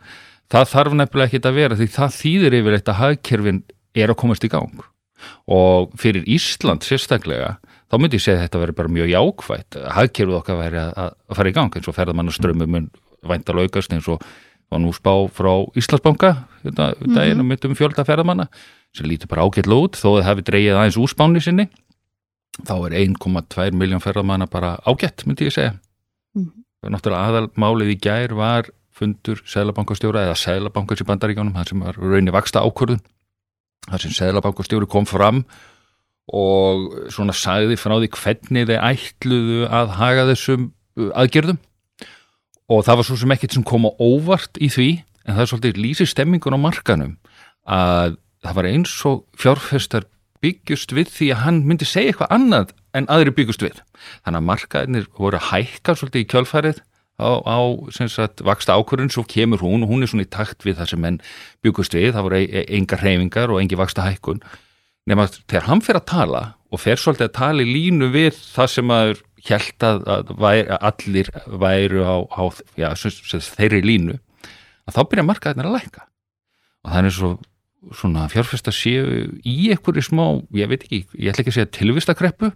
Það 0.55 0.69
þarf 0.71 0.95
nefnilega 0.95 1.27
ekki 1.33 1.41
að 1.49 1.57
vera 1.59 1.79
því 1.79 1.87
það 1.91 2.19
þýðir 2.21 2.57
yfirleitt 2.61 2.91
að 2.93 3.01
hagkerfin 3.01 3.63
er 3.99 4.13
að 4.13 4.21
komast 4.21 4.45
í 4.47 4.51
gang 4.53 4.83
og 5.51 5.95
fyrir 5.99 6.27
Ísland 6.31 6.85
sérstaklega 6.87 7.57
þá 7.91 7.97
myndi 7.99 8.19
ég 8.19 8.25
segja 8.25 8.39
að 8.39 8.45
þetta 8.45 8.61
veri 8.63 8.77
bara 8.79 8.93
mjög 8.93 9.13
jákvætt 9.13 9.79
hagkerfið 9.97 10.39
okkar 10.39 10.59
væri 10.61 10.83
að, 10.85 11.15
fara 11.39 11.51
í 11.51 11.57
gang 11.57 11.79
eins 11.79 11.89
og 11.91 11.97
ferðamannaströmmum 11.97 12.75
mun 12.75 12.91
vænta 13.25 13.57
laukast 13.57 13.95
eins 13.97 14.09
og 14.13 14.23
var 14.71 14.83
nú 14.83 14.93
spá 14.95 15.13
frá 15.33 15.53
Íslandsbanka 15.79 16.35
þetta 16.63 16.91
mm 17.01 17.15
-hmm. 17.15 17.41
um 17.41 17.49
myndum 17.49 17.75
fjölda 17.75 18.05
ferðamanna 18.05 18.49
sem 18.95 19.07
lítur 19.07 19.29
bara 19.29 19.43
ágætla 19.43 19.75
út 19.75 19.97
þó 19.97 20.09
að 20.09 20.23
það 20.23 20.29
hefði 20.29 20.47
dreigið 20.51 20.77
aðeins 20.77 21.01
úr 21.01 21.09
spáni 21.09 21.41
sinni 21.41 21.69
þá 22.63 22.75
er 22.87 22.93
1,2 23.07 23.73
miljón 23.73 24.01
ferðamanna 24.01 24.47
bara 24.47 24.79
ágætt 24.87 25.27
myndi 25.27 25.47
ég 25.47 25.53
segja 25.53 25.75
Mhm. 26.35 26.51
og 26.83 26.91
náttúrulega 26.91 27.27
aðalmálið 27.29 27.91
í 27.95 28.01
gær 28.01 28.35
var 28.35 28.65
fundur 28.95 29.43
Sælabankastjóra 29.51 30.25
eða 30.29 30.39
Sælabankars 30.39 31.03
í 31.03 31.09
bandaríkjónum 31.09 31.55
það 31.57 31.71
sem 31.71 31.85
var 31.85 31.99
raunni 31.99 32.35
vaksta 32.35 32.63
ákvörðun 32.63 33.03
þar 33.89 34.05
sem 34.05 34.15
Sælabankastjóri 34.15 34.89
kom 34.91 35.09
fram 35.09 35.45
og 36.33 37.11
svona 37.13 37.35
sagði 37.37 37.77
frá 37.77 37.97
því 37.99 38.11
hvernig 38.15 38.69
þeir 38.71 38.85
ætluðu 38.87 39.65
að 39.69 39.95
haga 39.99 40.29
þessum 40.31 40.71
uh, 40.97 41.11
aðgerðum. 41.21 41.59
Og 42.73 42.81
það 42.87 42.97
var 43.01 43.07
svo 43.09 43.19
sem 43.21 43.35
ekkert 43.35 43.57
sem 43.59 43.67
kom 43.67 43.85
á 43.85 43.93
óvart 44.01 44.57
í 44.57 44.71
því 44.73 44.89
en 45.25 45.37
það 45.37 45.43
er 45.43 45.51
svolítið 45.51 45.81
lýsir 45.85 46.09
stemmingun 46.09 46.57
á 46.57 46.65
markanum 46.65 47.17
að 47.69 48.17
það 48.45 48.57
var 48.57 48.69
eins 48.71 48.95
og 49.09 49.25
fjárfestar 49.41 50.09
byggjust 50.45 50.93
við 50.97 51.13
því 51.13 51.29
að 51.33 51.43
hann 51.45 51.61
myndi 51.69 51.89
segja 51.89 52.13
eitthvað 52.13 52.35
annað 52.37 52.73
en 52.97 53.09
aðri 53.13 53.35
byggjust 53.37 53.65
við. 53.65 53.79
Þannig 54.25 54.41
að 54.41 54.49
markaðinir 54.49 55.07
voru 55.17 55.41
að 55.41 55.49
hækka 55.51 55.97
svolítið 55.99 56.25
í 56.25 56.29
kjölfærið 56.33 56.83
á, 57.21 57.31
á 57.47 57.59
sagt, 57.95 58.43
vaksta 58.43 58.75
ákvörðun, 58.75 59.13
svo 59.13 59.25
kemur 59.29 59.63
hún 59.63 59.87
og 59.87 59.93
hún 59.93 60.03
er 60.03 60.11
svona 60.11 60.27
í 60.27 60.31
takt 60.31 60.67
við 60.67 60.81
það 60.81 60.91
sem 60.93 61.03
menn 61.05 61.21
byggust 61.63 61.95
við, 61.95 62.13
það 62.17 62.27
voru 62.27 62.41
e- 62.41 62.51
e- 62.51 62.67
engar 62.79 63.03
hreyfingar 63.05 63.53
og 63.55 63.61
engi 63.63 63.79
vaksta 63.79 64.07
hækkun 64.07 64.43
nema 65.07 65.29
að 65.29 65.39
þegar 65.47 65.69
hann 65.69 65.85
fer 65.85 66.01
að 66.01 66.09
tala 66.11 66.43
og 66.73 66.83
fer 66.83 66.99
svolítið 66.99 67.29
að 67.29 67.37
tala 67.39 67.65
í 67.65 67.71
línu 67.71 68.11
við 68.15 68.37
það 68.41 68.71
sem 68.73 68.89
maður 68.91 69.23
held 69.45 69.87
að, 69.87 70.05
að, 70.09 70.31
að 70.41 70.87
allir 70.89 71.31
væru 71.47 72.05
á, 72.05 72.17
á 72.33 72.43
já, 72.81 72.89
sem, 72.99 73.13
sem 73.13 73.43
þeirri 73.45 73.83
línu 73.85 74.19
að 74.89 74.97
þá 74.97 75.03
byrja 75.11 75.27
markaðinir 75.29 75.69
að 75.69 75.77
lækka. 75.79 76.07
Og 76.85 76.93
það 76.93 77.09
er 77.09 77.15
svo 77.17 77.33
svona 77.93 78.29
fjárfesta 78.33 78.73
séu 78.73 79.27
í 79.45 79.57
einhverju 79.73 80.07
smá, 80.07 80.25
ég 80.57 80.71
veit 80.71 80.87
ekki, 80.87 81.03
ég 81.21 81.33
ætla 81.33 81.45
ekki 81.45 81.53
að 81.53 81.59
segja 81.59 81.73
tilvistakreppu 81.79 82.51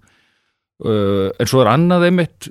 en 0.78 1.48
svo 1.50 1.64
er 1.64 1.72
annað 1.72 2.06
einmitt 2.06 2.46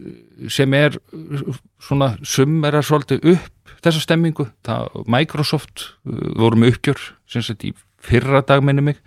sem 0.51 0.73
er 0.75 0.97
uh, 0.97 1.55
svona 1.79 2.13
summerar 2.27 2.85
svolítið 2.85 3.23
upp 3.35 3.77
þessa 3.83 4.01
stemmingu, 4.03 4.47
það, 4.67 4.89
Microsoft 5.07 5.85
uh, 6.03 6.33
voru 6.39 6.59
með 6.59 6.75
uppgjör 6.75 7.05
sem 7.29 7.45
sagt 7.45 7.63
í 7.67 7.73
fyrra 8.03 8.43
dag 8.45 8.63
minni 8.65 8.83
mig. 8.83 8.99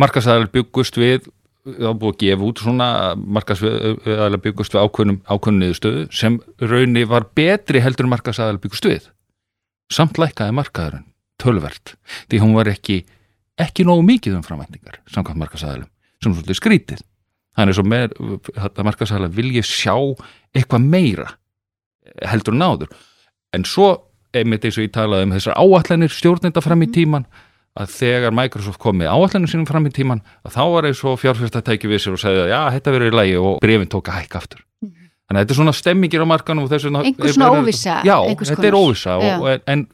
Markasæðal 0.00 0.48
byggust 0.52 0.96
við 1.00 1.28
var 1.60 1.96
búið 2.00 2.14
að 2.14 2.20
gefa 2.22 2.46
út 2.48 2.62
svona 2.64 2.88
markasæðal 3.20 4.40
byggust 4.40 4.72
við 4.72 4.86
ákveðnum 4.86 5.18
ákveðnum 5.28 5.60
niðurstöðu 5.60 6.04
sem 6.16 6.38
raunni 6.64 7.04
var 7.08 7.26
betri 7.36 7.82
heldur 7.84 8.08
en 8.08 8.14
markasæðal 8.14 8.60
byggust 8.62 8.88
við. 8.88 9.10
Samt 9.92 10.16
lækkaði 10.22 10.56
markaðurinn 10.56 11.06
tölvert, 11.40 11.94
því 12.32 12.40
hún 12.40 12.56
var 12.56 12.72
ekki 12.72 13.02
ekki 13.60 13.84
nógu 13.84 14.06
mikið 14.08 14.38
um 14.38 14.44
framvætningar 14.44 15.02
samkvæmt 15.12 15.42
markasæðalum, 15.44 15.88
sem 16.24 16.32
svolítið 16.32 16.58
skrítið 16.58 17.04
þannig 17.60 17.78
svo 17.78 17.84
með 17.86 18.16
þetta 18.48 18.86
markasæðala 18.88 19.30
vil 19.36 19.50
ég 19.56 19.68
sjá 19.68 19.94
eitthvað 20.56 20.88
meira 20.88 21.28
heldur 22.30 22.56
en 22.56 22.66
áður. 22.66 22.96
En 23.54 23.66
svo, 23.66 23.92
einmitt 24.36 24.64
eins 24.66 24.78
og 24.78 24.86
ég 24.86 24.94
talaði 24.94 25.28
um 25.28 25.36
þessar 25.36 25.58
áallanir 25.58 26.12
stjórnenda 26.14 26.62
fram 26.64 26.84
í 26.86 26.90
tíman 26.94 27.26
að 27.78 27.92
þegar 27.94 28.34
Microsoft 28.34 28.80
kom 28.82 28.98
með 28.98 29.12
áallanir 29.14 29.50
sínum 29.50 29.68
fram 29.68 29.86
í 29.86 29.92
tíman 29.94 30.24
að 30.46 30.56
þá 30.56 30.62
var 30.74 30.88
eins 30.88 31.04
og 31.06 31.20
fjárfyrsta 31.22 31.62
tæki 31.66 31.90
við 31.90 32.02
sér 32.04 32.16
og 32.16 32.22
segja 32.22 32.46
að 32.46 32.50
já, 32.50 32.60
þetta 32.76 32.94
verður 32.96 33.12
í 33.12 33.16
lagi 33.18 33.38
og 33.38 33.60
brefin 33.62 33.90
tók 33.90 34.10
að 34.10 34.20
hækka 34.20 34.42
aftur. 34.42 34.64
Þannig 34.82 35.38
að 35.38 35.44
þetta 35.44 35.54
er 35.54 35.60
svona 35.60 35.76
stemmingir 35.78 36.24
á 36.26 36.26
markanum 36.26 36.66
og 36.66 36.72
þessu 36.72 36.90
Einhver 36.90 37.34
svona 37.36 37.50
óvissa, 37.54 38.00
já, 38.02 38.16
einhvers 38.26 38.50
þetta 38.50 38.66
er 38.66 38.76
óvissa 38.78 39.18
og, 39.20 39.44
og, 39.46 39.68
en 39.70 39.84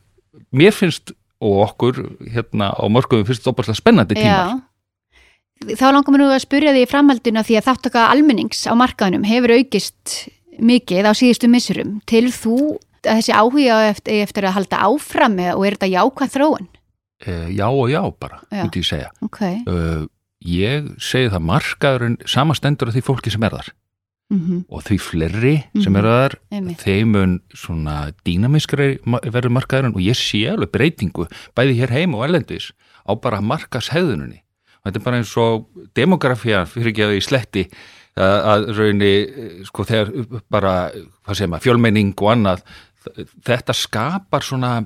mér 0.57 0.73
finnst 0.73 1.13
og 1.45 1.59
okkur 1.67 2.01
hérna 2.33 2.71
á 2.73 2.85
mörgum 2.89 3.27
finnst 3.29 3.43
þetta 3.43 3.53
opaslega 3.53 3.81
spennandi 3.83 4.17
tímar. 4.17 4.57
Þá 5.65 5.87
langar 5.89 6.13
mér 6.13 6.21
nú 6.21 6.27
að 6.31 6.43
spyrja 6.45 6.73
því 6.77 6.83
í 6.85 6.89
framhaldinu 6.91 7.41
að 7.41 7.47
því 7.49 7.55
að 7.59 7.67
þáttaka 7.71 8.03
almennings 8.13 8.67
á 8.69 8.73
markaðunum 8.77 9.25
hefur 9.25 9.55
aukist 9.57 10.29
mikið 10.61 11.09
á 11.09 11.13
síðustu 11.17 11.49
missurum. 11.49 12.01
Til 12.07 12.29
þú 12.33 12.57
að 13.07 13.21
þessi 13.23 13.33
áhuga 13.33 13.79
eftir, 13.91 14.21
eftir 14.27 14.45
að 14.49 14.57
halda 14.59 14.83
áfram 14.85 15.39
og 15.55 15.65
er 15.67 15.77
þetta 15.79 15.93
jákvæð 15.95 16.35
þróun? 16.37 16.67
uh, 17.27 17.49
já 17.49 17.67
og 17.71 17.89
já 17.89 18.03
bara, 18.21 18.41
myndi 18.53 18.83
ég 18.83 18.89
segja 18.91 19.11
Ok. 19.25 19.41
uh, 19.71 20.05
ég 20.45 20.91
segi 21.01 21.31
það 21.33 21.45
markaðurinn 21.49 22.17
samastendur 22.29 22.89
af 22.91 22.95
því 22.97 23.03
fólki 23.07 23.33
sem 23.33 23.43
er 23.49 23.51
þar 23.57 23.73
Mm 24.29 24.65
og 24.69 24.83
því 24.83 24.97
fleiri 24.99 25.55
sem 25.81 25.93
Mhm. 25.93 25.97
eru 26.01 26.09
þar 26.11 26.35
Einmitt. 26.51 26.79
þeim 26.83 27.07
mun 27.15 27.41
svona 27.55 28.11
dýnamiskri 28.27 28.99
verður 29.07 29.55
markaðurinn 29.55 29.95
og 29.95 30.03
ég 30.03 30.19
sé 30.19 30.51
alveg 30.51 30.73
breytingu 30.75 31.29
bæði 31.55 31.77
hér 31.79 31.91
heim 31.95 32.15
og 32.19 32.25
ellendis 32.27 32.73
á 33.07 33.15
bara 33.15 33.39
markashegðuninni 33.41 34.41
og 34.43 34.46
þetta 34.87 35.01
er 35.01 35.07
bara 35.11 35.21
eins 35.21 35.37
og 35.43 35.69
demografía 35.99 36.65
fyrir 36.71 36.93
ekki 36.93 37.07
að 37.07 37.15
í 37.19 37.23
sletti 37.27 37.65
að, 38.17 38.37
að 38.53 38.67
raunni 38.79 39.15
sko 39.69 39.87
þegar 39.87 40.13
bara, 40.53 40.75
hvað 41.27 41.41
segir 41.41 41.53
maður, 41.53 41.67
fjölmenning 41.69 42.13
og 42.17 42.33
annað 42.33 42.63
þetta 43.47 43.75
skapar 43.77 44.47
svona 44.47 44.77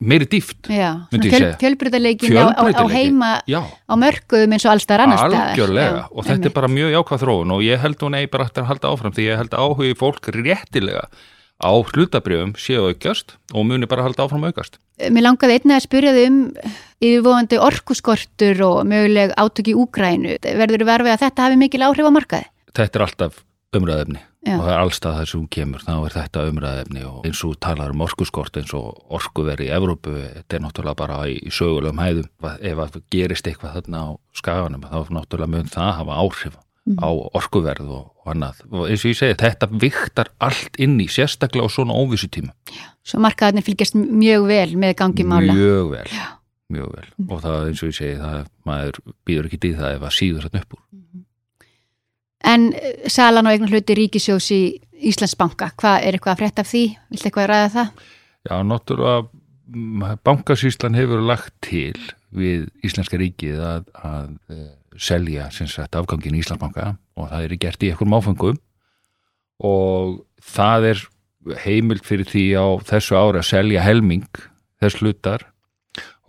meiri 0.00 0.24
dýft 0.32 0.68
Myndi 1.12 1.28
ég 1.28 1.34
segja. 1.36 1.56
fjölbreytileikin 1.60 2.36
á, 2.40 2.56
á, 2.56 2.84
heima 2.88 3.32
já, 3.48 3.60
á 3.60 3.94
mörkuðum 4.00 4.54
eins 4.56 4.64
og 4.64 4.72
allstar 4.72 5.04
annar 5.04 5.20
staðar. 5.20 5.50
algjörlega 5.52 5.98
Já, 5.98 6.06
og 6.08 6.28
þetta 6.28 6.48
er 6.48 6.54
bara 6.56 6.70
mjög 6.72 6.94
jákvæð 6.94 7.24
þróun 7.26 7.52
og 7.56 7.64
ég 7.66 7.82
held 7.84 8.04
hún 8.06 8.16
eigi 8.16 8.30
bara 8.32 8.46
eftir 8.48 8.64
að 8.64 8.70
halda 8.72 8.94
áfram 8.94 9.14
því 9.16 9.26
ég 9.28 9.42
held 9.42 9.56
áhugi 9.60 9.98
fólk 10.00 10.30
réttilega 10.38 11.04
á 11.60 11.72
hlutabrjöfum 11.72 12.54
séu 12.58 12.88
aukjast 12.88 13.36
og 13.54 13.66
muni 13.68 13.88
bara 13.90 14.06
halda 14.06 14.26
áfram 14.26 14.48
aukast 14.48 14.80
Mér 15.00 15.24
langaði 15.30 15.60
einnig 15.60 15.78
að 15.78 15.84
spyrja 15.86 16.16
þið 16.16 16.26
um 16.28 16.40
yfirvóðandi 17.00 17.60
orkuskortur 17.64 18.58
og 18.66 18.80
möguleg 18.84 19.30
átök 19.40 19.70
í 19.72 19.76
Úgrænu. 19.80 20.34
Verður 20.44 20.84
verfið 20.84 21.14
að 21.14 21.22
þetta 21.22 21.46
hafi 21.46 21.56
mikil 21.56 21.86
áhrif 21.86 22.04
á 22.04 22.12
markaði? 22.12 22.50
þetta 22.76 22.98
er 22.98 23.06
alltaf 23.06 23.40
umræðefni 23.76 24.20
Já. 24.20 24.54
og 24.56 24.62
það 24.64 24.72
er 24.72 24.80
allstað 24.80 25.16
þar 25.18 25.28
sem 25.30 25.40
hún 25.40 25.50
kemur 25.54 25.84
þá 25.84 25.92
er 25.96 26.14
þetta 26.16 26.44
umræðefni 26.50 27.02
og 27.06 27.26
eins 27.28 27.42
og 27.46 27.58
talar 27.62 27.94
um 27.94 28.04
orkuskort 28.06 28.56
eins 28.56 28.72
og 28.76 28.88
orkuveri 29.18 29.68
í 29.68 29.74
Evrópu 29.76 30.14
þetta 30.16 30.56
er 30.56 30.64
náttúrulega 30.64 31.00
bara 31.02 31.20
í, 31.28 31.36
sögulegum 31.52 32.00
hæðum 32.00 32.48
ef 32.72 32.82
að 32.86 32.98
gerist 33.12 33.50
eitthvað 33.50 33.76
þarna 33.78 34.02
á 34.02 34.08
skaganum 34.40 34.86
þá 34.88 35.12
náttúrulega 35.18 35.54
mun 35.54 35.70
það 35.70 35.92
hafa 36.00 36.18
áhrif 36.24 36.58
á 36.98 37.08
orkuverð 37.36 37.88
og, 37.92 38.04
og 38.22 38.32
annað. 38.32 38.62
Og 38.72 38.88
eins 38.88 39.04
og 39.04 39.12
ég 39.12 39.18
segi, 39.18 39.38
þetta 39.38 39.68
viktar 39.70 40.32
allt 40.42 40.78
inn 40.80 40.98
í 41.02 41.08
sérstaklega 41.12 41.68
á 41.68 41.70
svona 41.70 41.96
óvissu 41.96 42.30
tíma 42.32 42.54
Svo 43.06 43.20
markaðarnir 43.24 43.64
fylgjast 43.66 43.96
mjög 43.96 44.46
vel 44.50 44.76
með 44.78 44.94
gangi 45.00 45.24
mála. 45.26 45.54
Mjög 45.56 45.90
vel, 45.94 46.20
mjög 46.70 46.92
vel. 46.94 47.08
Og 47.26 47.42
það 47.42 47.66
eins 47.70 47.82
og 47.82 47.90
ég 47.90 47.96
segi, 47.96 48.20
það 48.20 48.46
maður 48.68 49.00
býður 49.26 49.48
ekki 49.48 49.60
í 49.70 49.74
það 49.78 49.96
ef 49.96 50.06
að 50.06 50.16
síður 50.18 50.46
þetta 50.46 50.62
upp 50.62 50.76
úr. 50.76 50.84
En 52.50 52.70
eh, 52.76 53.08
salan 53.12 53.48
á 53.48 53.52
eignan 53.52 53.72
hluti 53.72 53.96
ríkisjós 53.96 54.48
í 54.56 54.62
Íslandsbanka, 55.10 55.70
hvað 55.80 56.06
er 56.06 56.16
eitthvað 56.16 56.34
að 56.34 56.42
frétta 56.42 56.64
af 56.64 56.68
því? 56.68 56.84
Viltu 57.08 57.28
eitthvað 57.28 57.44
að 57.46 57.50
ræða 57.50 57.70
það? 57.74 58.08
Já, 58.50 58.54
náttúrulega 58.68 59.22
mm, 59.72 60.04
bankasýslan 60.28 60.98
hefur 60.98 61.24
lagt 61.24 61.54
til 61.64 61.96
við 62.36 62.68
Íslenska 62.86 63.18
ríkið 63.20 63.60
að, 63.64 63.88
að 63.96 64.28
uh, 64.52 64.68
selja 65.00 65.48
sagt, 65.52 65.96
afgangin 65.96 66.36
í 66.36 66.42
Íslandsbanka 66.42 66.94
og 67.16 67.30
það 67.30 67.46
er 67.46 67.56
gert 67.62 67.82
í 67.84 67.90
einhverjum 67.90 68.18
áfengum 68.18 68.60
og 69.64 70.20
það 70.44 70.90
er 70.92 71.02
heimild 71.64 72.04
fyrir 72.04 72.28
því 72.28 72.44
á 72.60 72.66
þessu 72.90 73.16
ári 73.16 73.40
að 73.40 73.48
selja 73.48 73.84
helming 73.84 74.28
þess 74.80 75.00
hlutar. 75.00 75.46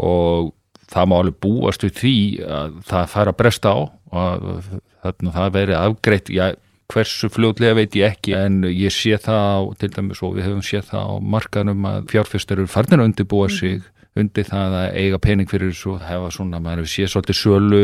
Og 0.02 0.52
það 0.92 1.08
má 1.08 1.16
alveg 1.20 1.40
búast 1.44 1.86
við 1.86 1.94
því 2.00 2.18
að 2.48 2.82
það 2.90 3.14
fara 3.14 3.34
að 3.34 3.40
bresta 3.40 3.72
á 3.72 3.80
og 3.82 4.68
þannig 5.02 5.30
að 5.30 5.38
það 5.38 5.56
veri 5.56 5.78
afgreitt. 5.78 6.32
Já, 6.34 6.46
hversu 6.92 7.30
fljóðlega 7.32 7.78
veit 7.80 7.96
ég 7.96 8.16
ekki 8.16 8.36
en 8.36 8.66
ég 8.68 8.92
sé 8.92 9.16
það 9.22 9.46
á, 9.48 9.60
til 9.80 9.92
dæmis 9.96 10.22
og 10.26 10.36
við 10.36 10.50
hefum 10.50 10.66
séð 10.66 10.90
það 10.90 11.08
á 11.08 11.16
markanum 11.36 11.88
að 11.88 12.10
fjárfyrstar 12.12 12.60
eru 12.60 12.72
farnir 12.72 13.00
að 13.00 13.12
undirbúa 13.12 13.48
mm. 13.48 13.86
Undir 14.20 14.48
það 14.48 14.76
að 14.82 14.98
eiga 15.00 15.20
pening 15.24 15.50
fyrir 15.50 15.72
þessu 15.72 15.94
og 15.96 16.02
hefa 16.04 16.32
svona, 16.36 16.60
maður 16.64 16.90
séð 16.92 17.14
svolítið 17.14 17.40
sölu 17.40 17.84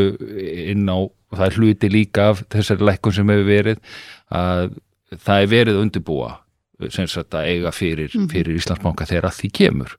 inn 0.73 0.89
á, 0.91 0.97
og 1.07 1.35
það 1.35 1.45
er 1.47 1.59
hluti 1.61 1.91
líka 1.91 2.27
af 2.33 2.43
þessari 2.51 2.89
lekkun 2.89 3.15
sem 3.15 3.31
hefur 3.31 3.47
verið 3.47 3.79
að 4.35 4.75
það 5.15 5.43
er 5.43 5.51
verið 5.53 5.81
undirbúa 5.83 6.33
sem 6.93 7.07
sagt 7.09 7.33
að 7.37 7.51
eiga 7.53 7.71
fyrir, 7.73 8.11
mhm. 8.11 8.29
fyrir 8.33 8.59
Íslandsbanka 8.59 9.07
þegar 9.09 9.31
að 9.31 9.39
því 9.39 9.51
kemur 9.61 9.95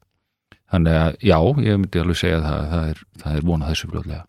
þannig 0.68 0.99
að 1.00 1.14
já, 1.25 1.38
ég 1.64 1.78
myndi 1.80 2.02
alveg 2.02 2.20
segja 2.20 2.40
að 2.42 2.49
það, 2.49 2.66
það 2.73 2.90
er, 2.90 3.06
það 3.23 3.38
er 3.38 3.49
vonað 3.49 3.73
þessu 3.73 3.92
fljóðlega 3.92 4.25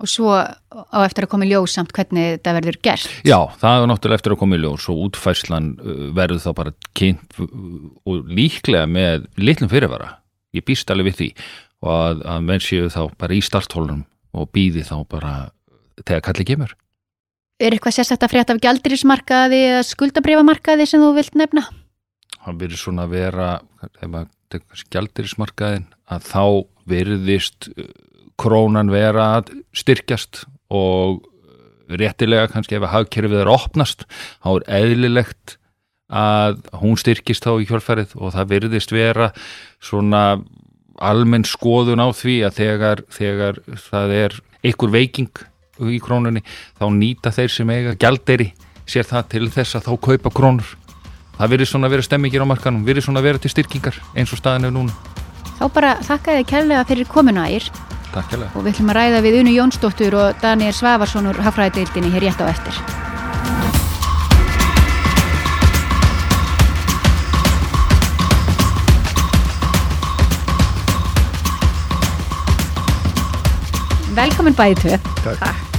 og 0.00 0.08
svo 0.08 0.32
á 0.32 0.98
eftir 1.04 1.26
að 1.26 1.32
koma 1.34 1.46
í 1.46 1.50
ljós 1.50 1.74
samt 1.76 1.92
hvernig 1.92 2.38
þetta 2.38 2.54
verður 2.56 2.78
gert. 2.84 3.10
Já, 3.28 3.36
það 3.60 3.74
er 3.82 3.90
náttúrulega 3.90 4.20
eftir 4.20 4.34
að 4.34 4.40
koma 4.40 4.56
í 4.56 4.62
ljós 4.62 4.88
og 4.88 5.02
útfæslan 5.06 5.68
uh, 5.76 6.06
verður 6.16 6.42
þá 6.46 6.50
bara 6.62 6.74
kynnt 6.96 7.36
og 7.42 8.32
líklega 8.32 8.88
með 8.88 9.28
litlum 9.36 9.70
fyrirvara, 9.72 10.14
ég 10.56 10.64
býst 10.66 10.90
alveg 10.92 11.10
við 11.10 11.18
því 11.18 11.28
og 11.82 11.92
að, 11.92 12.22
að 12.34 12.46
menn 12.48 12.62
séu 12.62 12.90
þá 12.92 13.02
bara 13.18 13.36
í 13.36 13.42
starthólunum 13.44 14.04
og 14.32 14.50
býði 14.54 14.84
þá 14.86 14.96
bara 15.10 15.32
þegar 16.02 16.24
kallið 16.28 16.48
kemur. 16.52 16.76
Er 17.62 17.74
eitthvað 17.74 17.98
sérstakta 17.98 18.30
frétt 18.30 18.50
af 18.50 18.60
gældirismarkaði 18.62 19.58
eða 19.68 19.82
skuldabrifamarkaði 19.86 20.86
sem 20.88 21.02
þú 21.02 21.10
vilt 21.18 21.36
nefna? 21.38 21.66
Það 22.42 22.62
verður 22.62 22.80
svona 22.80 23.04
að 23.06 23.12
vera, 23.12 23.48
gældirismarkaðin, 24.94 25.84
að 26.10 26.24
þá 26.26 26.44
verðist 26.90 27.68
krónan 28.40 28.90
vera 28.90 29.28
að 29.38 29.52
styrkjast 29.76 30.42
og 30.72 31.22
réttilega 31.92 32.48
kannski 32.50 32.78
ef 32.78 32.86
að 32.86 32.94
hagkerfið 32.96 33.42
er 33.44 33.50
opnast 33.52 34.06
þá 34.42 34.48
er 34.54 34.64
eðlilegt 34.80 35.56
að 36.12 36.58
hún 36.82 36.98
styrkist 37.00 37.46
þá 37.46 37.54
í 37.62 37.68
kjálfarið 37.68 38.16
og 38.18 38.34
það 38.34 38.50
virðist 38.52 38.92
vera 38.92 39.30
svona 39.82 40.42
almenn 41.02 41.46
skoðun 41.48 42.02
á 42.04 42.08
því 42.14 42.36
að 42.46 42.58
þegar, 42.60 43.02
þegar 43.10 43.62
það 43.88 44.14
er 44.18 44.36
einhver 44.62 44.92
veiking 44.92 45.46
í 45.82 45.98
krónunni 46.02 46.44
þá 46.78 46.84
nýta 46.94 47.32
þeir 47.34 47.54
sem 47.54 47.72
eiga 47.72 47.96
gælderi 47.98 48.52
sér 48.86 49.08
það 49.08 49.30
til 49.32 49.48
þess 49.54 49.78
að 49.78 49.88
þá 49.88 49.92
kaupa 50.08 50.34
krónur. 50.34 50.76
Það 51.38 51.54
virðist 51.54 51.72
svona 51.72 51.88
að 51.88 51.96
vera 51.96 52.06
stemmingir 52.06 52.44
á 52.44 52.46
markanum 52.46 52.84
virðist 52.86 53.08
svona 53.08 53.22
að 53.22 53.30
vera 53.30 53.42
til 53.42 53.50
styrkingar 53.54 53.98
eins 54.12 54.34
og 54.34 54.38
staðin 54.38 54.68
er 54.68 54.74
núna. 54.74 54.94
Þá 55.56 55.64
bara 55.72 55.96
þakka 56.04 56.36
þið 56.38 56.46
kærlega 56.52 56.86
fyrir 56.90 57.10
komuna 57.10 57.48
ægir 57.48 57.70
Takk 58.12 58.34
hjá 58.34 58.42
Og 58.52 58.60
við 58.60 58.74
ætlum 58.74 58.92
að 58.92 58.98
ræða 58.98 59.20
við 59.24 59.38
Unu 59.40 59.52
Jónsdóttur 59.56 60.16
og 60.20 60.42
Daniel 60.42 60.74
Svavarsson 60.76 61.30
úr 61.30 61.40
Hafræðdeildinni 61.46 62.12
hér 62.12 62.28
rétt 62.28 62.42
á 62.44 62.46
eftir. 62.50 62.76
Velkomin 74.12 74.52
bæði 74.52 74.74
tvö. 74.76 74.96
Takk. 75.24 75.78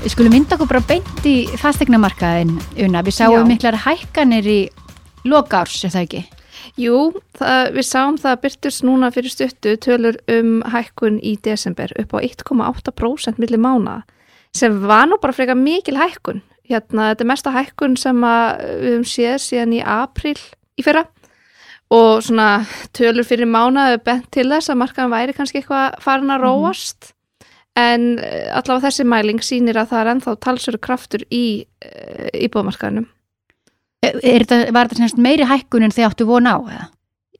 Við 0.00 0.12
skulum 0.14 0.32
mynda 0.32 0.56
okkur 0.56 0.70
bara 0.70 0.80
beint 0.88 1.26
í 1.28 1.34
fastegnamarkaðin, 1.60 2.54
Una. 2.80 3.02
Við 3.04 3.16
sáum 3.18 3.42
Já. 3.42 3.44
miklar 3.50 3.76
hækkanir 3.82 4.46
í 4.48 4.60
lokárs, 5.28 5.82
er 5.84 5.92
það 5.92 6.06
ekki? 6.06 6.22
Jú, 6.80 7.00
það, 7.36 7.74
við 7.76 7.86
sáum 7.90 8.16
það 8.22 8.38
byrtust 8.46 8.84
núna 8.88 9.10
fyrir 9.12 9.34
stuttu 9.34 9.74
tölur 9.84 10.16
um 10.32 10.62
hækkun 10.72 11.18
í 11.20 11.34
desember 11.44 11.92
upp 12.00 12.14
á 12.16 12.24
1,8% 12.24 13.42
millir 13.42 13.60
mána 13.60 13.98
sem 14.56 14.78
var 14.88 15.04
nú 15.10 15.18
bara 15.20 15.36
freka 15.36 15.56
mikil 15.58 15.98
hækkun. 16.00 16.40
Hérna, 16.64 17.10
þetta 17.12 17.26
er 17.26 17.30
mesta 17.34 17.52
hækkun 17.52 17.98
sem 18.00 18.24
við 18.24 18.86
höfum 18.86 19.08
séð 19.12 19.36
síðan 19.44 19.76
í 19.76 19.82
april 19.84 20.38
í 20.80 20.86
fyrra 20.86 21.04
og 21.92 22.24
svona 22.24 22.64
tölur 22.96 23.28
fyrir 23.28 23.50
mánaðu 23.50 24.00
bent 24.06 24.30
til 24.32 24.48
þess 24.48 24.72
að 24.72 24.80
markaðan 24.86 25.12
væri 25.12 25.36
kannski 25.36 25.60
eitthvað 25.60 26.00
farin 26.00 26.32
að 26.32 26.46
róast 26.46 27.10
mm. 27.10 27.13
En 27.80 28.08
eh, 28.22 28.50
allavega 28.54 28.88
þessi 28.88 29.06
mæling 29.08 29.42
sínir 29.44 29.78
að 29.80 29.92
það 29.92 30.02
er 30.02 30.12
ennþá 30.14 30.36
talsöru 30.46 30.80
kraftur 30.82 31.26
í 31.30 31.44
íbúðmarkaðanum. 32.46 33.08
Þetta, 34.04 34.58
var 34.74 34.88
þetta 34.88 35.00
semst 35.00 35.20
meiri 35.20 35.46
hækkun 35.48 35.86
en 35.86 35.94
þið 35.94 36.06
áttu 36.10 36.26
vona 36.28 36.56
á? 36.56 36.60
Eða? 36.60 36.86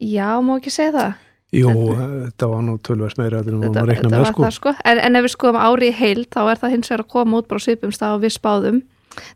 Já, 0.01 0.29
má 0.45 0.57
ekki 0.57 0.73
segja 0.73 0.95
það. 0.95 1.21
Jú, 1.55 1.71
þetta 1.95 2.49
var 2.51 2.63
nú 2.67 2.75
tölværs 2.83 3.17
meira 3.19 3.41
en 3.41 3.47
við 3.47 3.61
varum 3.61 3.77
að 3.79 3.91
rekna 3.93 4.11
með 4.11 4.27
sko. 4.33 4.51
sko. 4.57 4.73
En, 4.83 5.01
en 5.07 5.19
ef 5.19 5.27
við 5.27 5.35
skoðum 5.37 5.61
ári 5.63 5.91
í 5.91 5.95
heil 5.95 6.25
þá 6.27 6.41
er 6.43 6.61
það 6.63 6.75
hins 6.75 6.91
vegar 6.91 7.05
að 7.05 7.13
koma 7.15 7.41
út 7.41 7.51
bara 7.51 7.63
svipumstað 7.63 8.17
og 8.17 8.25
við 8.25 8.35
spáðum 8.35 8.81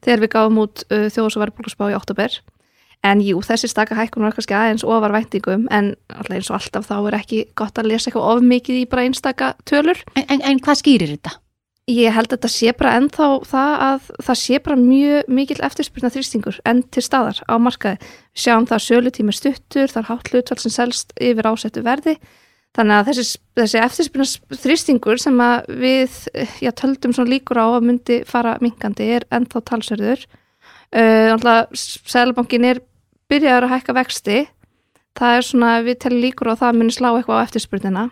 þegar 0.03 0.23
við 0.25 0.33
gáum 0.33 0.59
út 0.65 0.83
uh, 0.89 1.05
þjóðs- 1.15 1.39
og 1.39 1.45
verðbólkusspá 1.45 1.85
í 1.93 1.99
oktober. 1.99 2.39
En 3.07 3.21
jú, 3.23 3.39
þessi 3.47 3.69
staka 3.71 3.95
hækkun 3.95 4.25
var 4.27 4.35
kannski 4.35 4.57
aðeins 4.59 4.83
ofar 4.83 5.13
væntingum 5.15 5.69
en 5.71 5.93
alltaf 6.11 6.35
eins 6.35 6.49
og 6.51 6.57
alltaf 6.59 6.89
þá 6.89 6.97
er 6.99 7.17
ekki 7.21 7.45
gott 7.59 7.79
að 7.79 7.93
lesa 7.93 8.09
eitthvað 8.09 8.31
of 8.33 8.41
mikið 8.43 8.81
í 8.81 8.89
bara 8.91 9.05
einstaka 9.07 9.53
tölur. 9.69 10.01
En, 10.17 10.25
en, 10.27 10.43
en 10.43 10.63
hvað 10.65 10.81
skýrir 10.81 11.13
þetta? 11.15 11.37
Ég 11.89 12.13
held 12.13 12.29
að 12.29 12.35
þetta 12.35 12.49
sé 12.53 12.73
bara 12.77 12.97
ennþá 12.99 13.27
það 13.49 13.71
að 13.85 14.09
það 14.27 14.39
sé 14.43 14.59
bara 14.65 14.77
mjög 14.81 15.31
mikil 15.39 15.57
eftirspyrna 15.65 16.11
þrýstingur 16.13 16.59
enn 16.69 16.83
til 16.93 17.05
staðar 17.07 17.39
á 17.49 17.55
markaði. 17.57 18.11
Sjáum 18.37 18.67
það 18.69 18.77
að 18.77 18.85
sölutími 18.89 19.37
stuttur, 19.37 19.89
það 19.89 20.03
er 20.03 20.09
hátt 20.11 20.29
hlutvall 20.33 20.61
sem 20.65 20.75
selst 20.75 21.15
yfir 21.17 21.49
ásettu 21.49 21.85
verði. 21.87 22.19
Þannig 22.77 22.99
að 22.99 23.09
þessi, 23.09 23.41
þessi 23.57 23.81
eftirspyrna 23.87 24.59
þrýstingur 24.67 25.23
sem 25.23 25.41
við 25.81 26.19
já, 26.61 26.75
töldum 26.77 27.17
líkur 27.31 27.63
á 27.63 27.67
að 27.71 27.89
myndi 27.89 28.21
fara 28.29 28.59
mingandi 28.61 29.09
er 29.17 29.25
ennþá 29.33 29.65
talsverður. 29.73 30.27
Uh, 30.89 31.67
Sælabankin 31.75 32.65
er 32.65 32.81
byrjaður 33.29 33.69
að 33.69 33.75
hækka 33.77 33.97
vexti. 33.99 34.39
Það 35.19 35.37
er 35.37 35.47
svona 35.47 35.75
við 35.85 36.01
telum 36.05 36.23
líkur 36.23 36.53
á 36.55 36.61
það 36.61 36.71
að 36.71 36.79
myndi 36.79 36.97
slá 36.97 37.11
eitthvað 37.11 37.41
á 37.41 37.45
eftirspyrnina. 37.45 38.09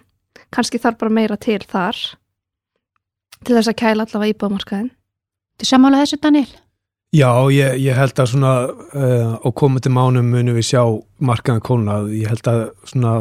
Kanski 0.52 0.80
þarf 0.82 1.00
bara 1.00 1.16
meira 1.16 1.36
til 1.40 1.62
þar 1.64 1.96
til 3.46 3.56
þess 3.56 3.70
að 3.70 3.80
kæla 3.80 4.06
allavega 4.06 4.34
íbúðmarkaðin. 4.34 4.92
Þú 5.56 5.68
samála 5.68 6.02
þessu 6.02 6.18
Daniel? 6.22 6.48
Já, 7.16 7.30
ég, 7.54 7.76
ég 7.80 7.96
held 7.96 8.18
að 8.20 8.32
svona 8.32 8.52
uh, 8.68 9.36
á 9.40 9.48
komandi 9.56 9.92
mánum 9.92 10.26
munum 10.34 10.56
við 10.58 10.70
sjá 10.72 10.82
markaðan 11.22 11.64
kólnað. 11.64 12.10
Ég 12.18 12.32
held 12.32 12.50
að 12.50 12.62
svona 12.90 13.12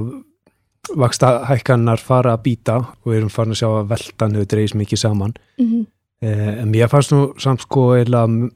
vaksta 1.00 1.31
hækkannar 1.50 2.01
fara 2.01 2.35
að 2.35 2.43
býta 2.45 2.79
og 2.81 3.09
við 3.09 3.21
erum 3.21 3.33
farin 3.33 3.55
að 3.55 3.62
sjá 3.62 3.67
að 3.69 3.91
veldan 3.93 4.35
hefur 4.38 4.50
dreigis 4.51 4.75
mikið 4.77 5.01
saman. 5.01 5.35
Mm 5.62 5.67
-hmm. 5.69 5.85
Eh, 6.24 6.62
en 6.62 6.69
mér 6.72 6.88
fannst 6.88 7.12
nú 7.12 7.34
samt 7.43 7.65
sko 7.65 7.89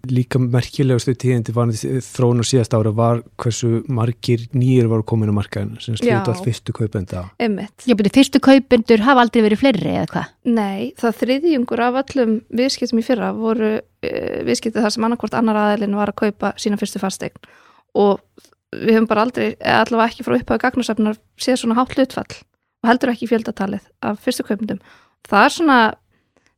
líka 0.08 0.39
merkilegustu 0.39 1.12
tíðindi 1.20 1.51
var 1.51 1.68
þróun 1.68 2.39
og 2.39 2.48
síðast 2.48 2.72
ára 2.72 2.94
var 2.96 3.20
hversu 3.36 3.82
margir 3.92 4.46
nýjir 4.56 4.88
voru 4.88 5.04
komin 5.04 5.30
á 5.30 5.36
markaðinu 5.36 5.82
sem 5.84 5.98
sluta 6.00 6.32
allt 6.32 6.46
fyrstu 6.46 6.72
kaupenda. 6.72 7.25
Já, 7.36 7.96
beti 8.00 8.13
fyrstu 8.16 8.39
kaupendur 8.39 9.04
hafa 9.04 9.25
aldrei 9.25 9.44
verið 9.44 9.62
fleiri 9.66 9.92
eða 9.92 10.08
hvað? 10.13 10.32
Nei, 10.56 10.94
það 11.04 11.20
þriðjungur 11.20 11.84
af 11.84 12.00
öllum 12.06 12.34
viðskiptum 12.48 13.04
í 13.04 13.08
fyrra 13.12 13.34
voru 13.36 13.75
e, 13.75 14.16
viðskiptið 14.48 14.88
þar 14.88 14.96
sem 14.96 15.10
annarkvort 15.10 15.36
annar 15.36 15.63
aðeilin 15.66 16.00
var 16.00 16.16
að 16.16 16.22
kaupa 16.24 16.56
sína 16.56 16.80
fyrstu 16.80 17.04
fastegn 17.04 17.51
og 18.00 18.24
við 18.72 18.96
höfum 18.96 19.12
bara 19.12 19.28
aldrei, 19.28 19.50
allavega 19.60 20.13
ekki 20.13 20.24
frá 20.24 20.39
upphæðu 20.39 20.63
gagnarsafnar 20.63 21.20
séð 21.36 21.60
svona 21.60 21.82
hátt 21.82 21.98
hlutfall 21.98 22.30
og 22.39 22.94
heldur 22.94 23.12
ekki 23.12 23.28
fjöldatalið 23.28 23.84
af 24.00 24.22
fyrstu 24.24 24.48
kaupendum. 24.48 24.80
Það 25.28 25.44
er 25.44 25.60
svona 25.60 25.80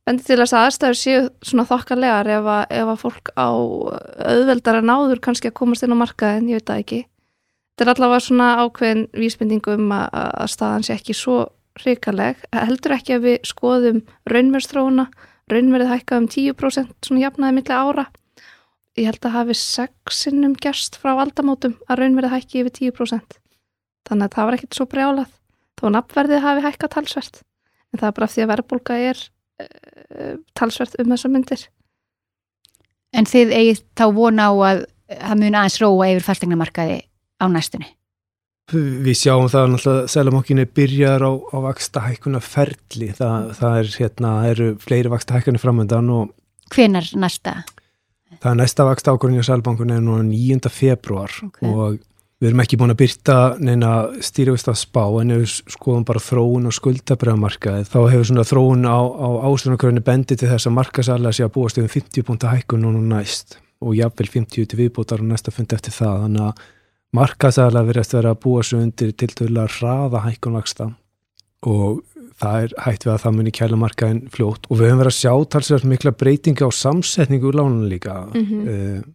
bendir 0.07 0.25
til 0.27 0.37
þess 0.41 0.55
að 0.55 0.67
aðstæður 0.67 0.99
séu 0.99 1.23
svona 1.45 1.65
þokkarlegar 1.69 2.29
ef 2.35 2.49
að, 2.55 2.61
ef 2.77 2.91
að 2.93 3.01
fólk 3.01 3.31
á 3.37 3.49
auðveldara 3.51 4.83
náður 4.85 5.21
kannski 5.23 5.51
að 5.51 5.57
komast 5.61 5.85
inn 5.85 5.95
á 5.95 6.01
markaðin, 6.01 6.49
ég 6.51 6.61
veit 6.61 6.69
það 6.69 6.83
ekki. 6.83 7.01
Þetta 7.71 7.85
er 7.85 7.93
allavega 7.95 8.25
svona 8.25 8.47
ákveðin 8.61 9.03
vísbendingum 9.17 9.91
að, 9.95 10.07
að 10.43 10.53
staðan 10.55 10.87
sé 10.87 10.95
ekki 10.97 11.17
svo 11.17 11.37
hrikaleg, 11.81 12.41
heldur 12.53 12.95
ekki 12.97 13.15
að 13.15 13.27
við 13.27 13.37
skoðum 13.47 14.01
raunverðstróuna, 14.29 15.05
raunverðið 15.51 15.93
hækkað 15.93 16.21
um 16.21 16.31
10% 16.35 17.07
svona 17.07 17.23
jafnaði 17.23 17.57
milli 17.57 17.77
ára. 17.77 18.07
Ég 18.99 19.07
held 19.07 19.23
að 19.23 19.37
hafi 19.37 19.55
sexinum 19.55 20.57
gerst 20.59 20.97
frá 20.99 21.13
aldamótum 21.13 21.77
að 21.87 22.01
raunverðið 22.01 22.35
hækki 22.35 22.63
yfir 22.65 22.75
10% 22.91 23.37
þannig 24.09 24.27
að 24.27 24.35
það 24.35 24.47
var 24.47 24.57
ekkit 24.57 24.77
svo 24.77 24.87
brjálað. 24.91 25.29
Þó 25.79 25.85
nafnverðið 25.95 26.43
hafi 26.43 26.63
hækkað 26.65 26.93
talsvert. 26.95 27.37
En 27.91 28.01
það 28.01 28.09
er 28.09 28.15
bara 28.17 28.29
því 28.31 28.43
að 28.43 28.51
verðbólka 28.51 28.97
er 28.99 29.21
talsvert 30.57 30.97
um 31.01 31.13
þessa 31.13 31.31
myndir 31.31 31.67
En 33.11 33.25
þið 33.27 33.49
eigið 33.51 33.79
þá 33.99 34.05
vona 34.15 34.43
á 34.47 34.53
að 34.55 34.77
það 35.11 35.39
mun 35.41 35.55
aðeins 35.59 35.79
róa 35.81 36.05
yfir 36.13 36.23
fastegnamarkaði 36.23 36.93
á 37.43 37.45
næstunni. 37.51 37.89
Við 38.71 39.17
sjáum 39.19 39.49
það 39.51 39.65
náttúrulega 39.73 40.11
Sælamokkinni 40.13 40.63
byrjar 40.71 41.25
á, 41.27 41.31
á 41.35 41.57
vaksta 41.65 42.03
hækkuna 42.05 42.39
ferli, 42.39 43.09
það, 43.17 43.49
það 43.57 43.75
er 43.81 43.89
hérna, 43.97 44.31
eru 44.47 44.67
fleiri 44.79 45.11
vaksta 45.11 45.35
hækkunni 45.35 45.59
framöndan 45.59 46.07
og 46.15 46.31
Hvenar 46.71 47.09
næsta? 47.19 47.57
það 48.39 48.47
er 48.53 48.59
næsta 48.61 48.85
vaksta 48.87 49.11
ákvörðin 49.11 49.41
í 49.43 49.47
Sælabankunni 49.49 49.97
er 49.97 50.05
núna 50.05 50.23
9. 50.23 50.71
februar 50.71 51.35
Ok. 51.49 51.59
og 51.67 51.99
við 52.41 52.49
erum 52.49 52.61
ekki 52.63 52.77
búin 52.81 52.93
að 52.93 53.01
byrta 53.03 53.37
neina 53.61 53.91
stýrivist 54.25 54.69
að 54.71 54.79
spá 54.81 55.03
en 55.21 55.33
ef 55.35 55.41
við 55.43 55.73
skoðum 55.75 56.05
bara 56.09 56.23
þróun 56.25 56.69
og 56.69 56.73
skuldabriðamarkaði 56.73 57.85
þá 57.85 57.99
hefur 58.09 58.29
svona 58.31 58.45
þróun 58.49 58.87
á, 58.89 58.97
á 58.97 59.29
áslunarkörðinu 59.45 60.05
bendi 60.07 60.37
til 60.37 60.49
þess 60.49 60.69
að 60.69 60.77
markasalega 60.79 61.37
sé 61.37 61.45
að 61.45 61.53
búast 61.59 61.77
um 61.77 61.91
50 61.91 62.25
púnta 62.25 62.49
hækkun 62.49 62.81
núna 62.81 63.03
næst 63.19 63.59
og 63.81 63.93
jafnvel 63.97 64.29
50 64.29 64.69
til 64.69 64.79
viðbútar 64.79 65.21
og 65.21 65.29
næsta 65.31 65.53
fundi 65.53 65.77
eftir 65.77 65.93
það. 65.95 66.25
Þannig 66.25 66.47
að 66.47 66.65
markasalega 67.17 67.89
verðast 67.89 68.17
vera 68.17 68.33
að 68.33 68.41
búa 68.45 68.65
svo 68.65 68.81
undir 68.81 69.13
til 69.17 69.31
dæla 69.37 69.67
hraða 69.77 70.25
hækkun 70.27 70.57
vaksta 70.59 70.91
og 71.69 72.03
það 72.41 72.65
er 72.65 72.75
hægt 72.87 73.05
við 73.05 73.13
að 73.13 73.23
það 73.23 73.35
muni 73.37 73.53
kæla 73.53 73.77
markaðin 73.77 74.21
fljótt. 74.33 74.69
Og 74.69 74.79
við 74.79 74.89
höfum 74.89 75.01
verið 75.03 75.13
að 75.13 75.19
sjá 75.19 75.33
talsvægt 75.53 75.89
mikla 75.89 76.13
breytinga 76.17 76.69
á 76.69 76.71
samsetningu 76.73 77.53
lána 77.53 77.89
líka. 77.89 78.21
Mhm. 78.33 78.61
mm 78.65 79.09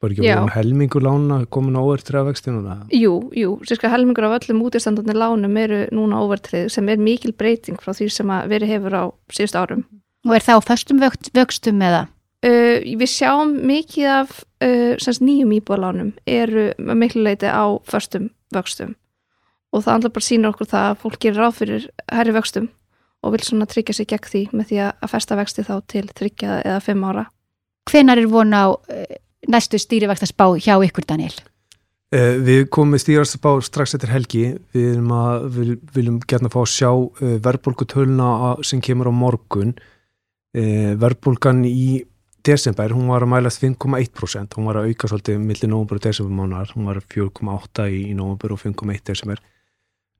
var 0.00 0.14
ekki 0.14 0.24
Já. 0.24 0.36
vorum 0.38 0.52
helmingu 0.54 1.02
lána 1.04 1.40
komin 1.52 1.76
á 1.76 1.80
óvertrið 1.80 2.28
vexti 2.30 2.54
núna 2.54 2.76
Jú, 2.94 3.30
jú, 3.36 3.56
sérska 3.68 3.90
helmingur 3.92 4.26
af 4.28 4.38
öllum 4.40 4.62
útistandandi 4.66 5.16
lánum 5.16 5.58
eru 5.60 5.82
núna 5.92 6.22
óvertrið 6.24 6.70
sem 6.72 6.88
er 6.88 7.02
mikil 7.02 7.34
breyting 7.36 7.80
frá 7.80 7.92
því 7.92 8.08
sem 8.14 8.32
að 8.32 8.48
verið 8.54 8.72
hefur 8.74 8.96
á 8.96 9.04
síðust 9.32 9.58
árum 9.60 9.84
Og 10.28 10.34
er 10.36 10.44
það 10.44 10.60
á 10.60 10.68
föstum 10.68 11.00
vöxt, 11.00 11.30
vöxtum 11.32 11.80
eða? 11.80 12.06
Uh, 12.44 12.80
við 12.96 13.08
sjáum 13.08 13.54
mikið 13.68 14.08
af 14.08 14.34
uh, 14.64 14.96
semst, 15.00 15.20
nýjum 15.20 15.52
íbúðalánum 15.58 16.14
eru 16.28 16.70
að 16.72 16.96
miklu 16.96 17.24
leiti 17.24 17.48
á 17.48 17.64
föstum 17.84 18.30
vöxtum 18.54 18.96
og 19.70 19.84
það 19.84 19.94
andla 19.94 20.12
bara 20.14 20.26
sýnir 20.26 20.50
okkur 20.50 20.70
það 20.70 20.86
að 20.88 21.00
fólk 21.04 21.18
gerir 21.22 21.40
ráð 21.40 21.58
fyrir 21.60 21.88
herri 22.10 22.34
vöxtum 22.34 22.70
og 23.20 23.34
vil 23.34 23.42
svona 23.44 23.68
tryggja 23.68 23.94
sig 23.98 24.08
gegn 24.10 24.30
því 24.32 24.42
með 24.56 24.70
því 24.70 24.78
að 24.88 25.10
festa 25.12 25.36
vexti 25.38 25.64
þá 25.66 25.74
til 25.92 26.06
tryggja 26.08 26.60
eða 26.64 26.80
fimm 26.84 27.04
ára. 27.04 27.26
Hvenar 27.90 28.20
er 28.20 28.30
von 28.30 28.56
á 28.56 28.72
eh, 28.88 29.20
næstu 29.48 29.80
stýrivaksta 29.80 30.28
spá 30.28 30.50
hjá 30.58 30.76
ykkur, 30.84 31.06
Daniel? 31.08 31.36
Eh, 32.10 32.36
Við 32.42 32.66
komum 32.74 32.96
með 32.96 33.04
stýrast 33.04 33.38
spá 33.38 33.52
strax 33.62 33.94
eftir 33.94 34.10
helgi, 34.10 34.44
við 34.74 34.98
að, 35.14 35.46
við 35.54 35.74
viljum 35.94 36.20
gerna 36.26 36.50
fá 36.50 36.60
að 36.64 36.72
sjá 36.72 36.90
uh, 36.90 37.36
verðbólgutöluna 37.44 38.56
sem 38.66 38.82
kemur 38.82 39.10
á 39.10 39.14
morgun. 39.14 39.76
Uh, 40.50 40.98
verðbólgan 40.98 41.62
í 41.68 42.02
desember, 42.42 42.90
hún 42.96 43.12
var 43.12 43.22
að 43.22 43.30
mælast 43.34 43.62
5,1%, 43.62 44.56
hún 44.56 44.66
var 44.66 44.80
að 44.80 44.90
auka 44.90 45.10
svolítið 45.10 45.38
millir 45.44 45.70
nóvambur 45.70 46.00
og 46.00 46.04
desember 46.08 46.34
mánar, 46.34 46.72
hún 46.74 46.88
var 46.88 46.98
4,8 47.04 47.86
í, 47.92 48.02
í 48.10 48.16
nóvambur 48.18 48.56
og 48.56 48.62
5,1 48.64 49.04
desember. 49.12 49.42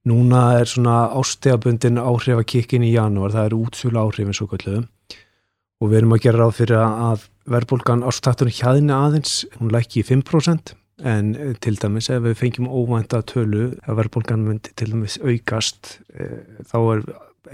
Núna 0.06 0.44
er 0.60 0.68
svona 0.68 1.10
ástegabundin 1.16 2.00
áhrif 2.00 2.38
að 2.38 2.46
kikkin 2.54 2.86
í 2.86 2.94
janúar, 2.94 3.34
það 3.34 3.50
eru 3.50 3.60
útsölu 3.66 4.00
áhrifin 4.00 4.36
svo 4.36 4.46
kalluðum 4.48 4.86
og 5.80 5.88
við 5.90 5.98
erum 5.98 6.14
að 6.16 6.22
gera 6.24 6.40
ráð 6.44 6.56
fyrir 6.60 6.80
að 6.80 7.26
verðbólgan 7.48 8.04
ástaktunum 8.06 8.54
hjaðinu 8.54 8.94
aðeins, 8.96 9.40
hún 9.58 9.72
lækki 9.72 10.02
í 10.02 10.06
5% 10.06 10.74
en 11.04 11.32
eh, 11.34 11.54
til 11.60 11.78
dæmis 11.80 12.10
ef 12.12 12.22
við 12.24 12.36
fengjum 12.38 12.68
óvænta 12.68 13.22
tölu 13.26 13.70
að 13.86 14.02
verðbólgan 14.02 14.44
myndi 14.44 14.74
til 14.76 14.90
dæmis 14.92 15.16
aukast 15.22 15.98
e, 16.12 16.28
þá 16.68 16.78
er 16.80 17.02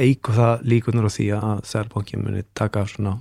eigu 0.03 0.35
það 0.35 0.67
líkunar 0.67 1.07
á 1.07 1.11
því 1.15 1.29
að 1.37 1.63
Sælbankin 1.71 2.25
muni 2.25 2.43
taka 2.59 2.85
svona 2.91 3.17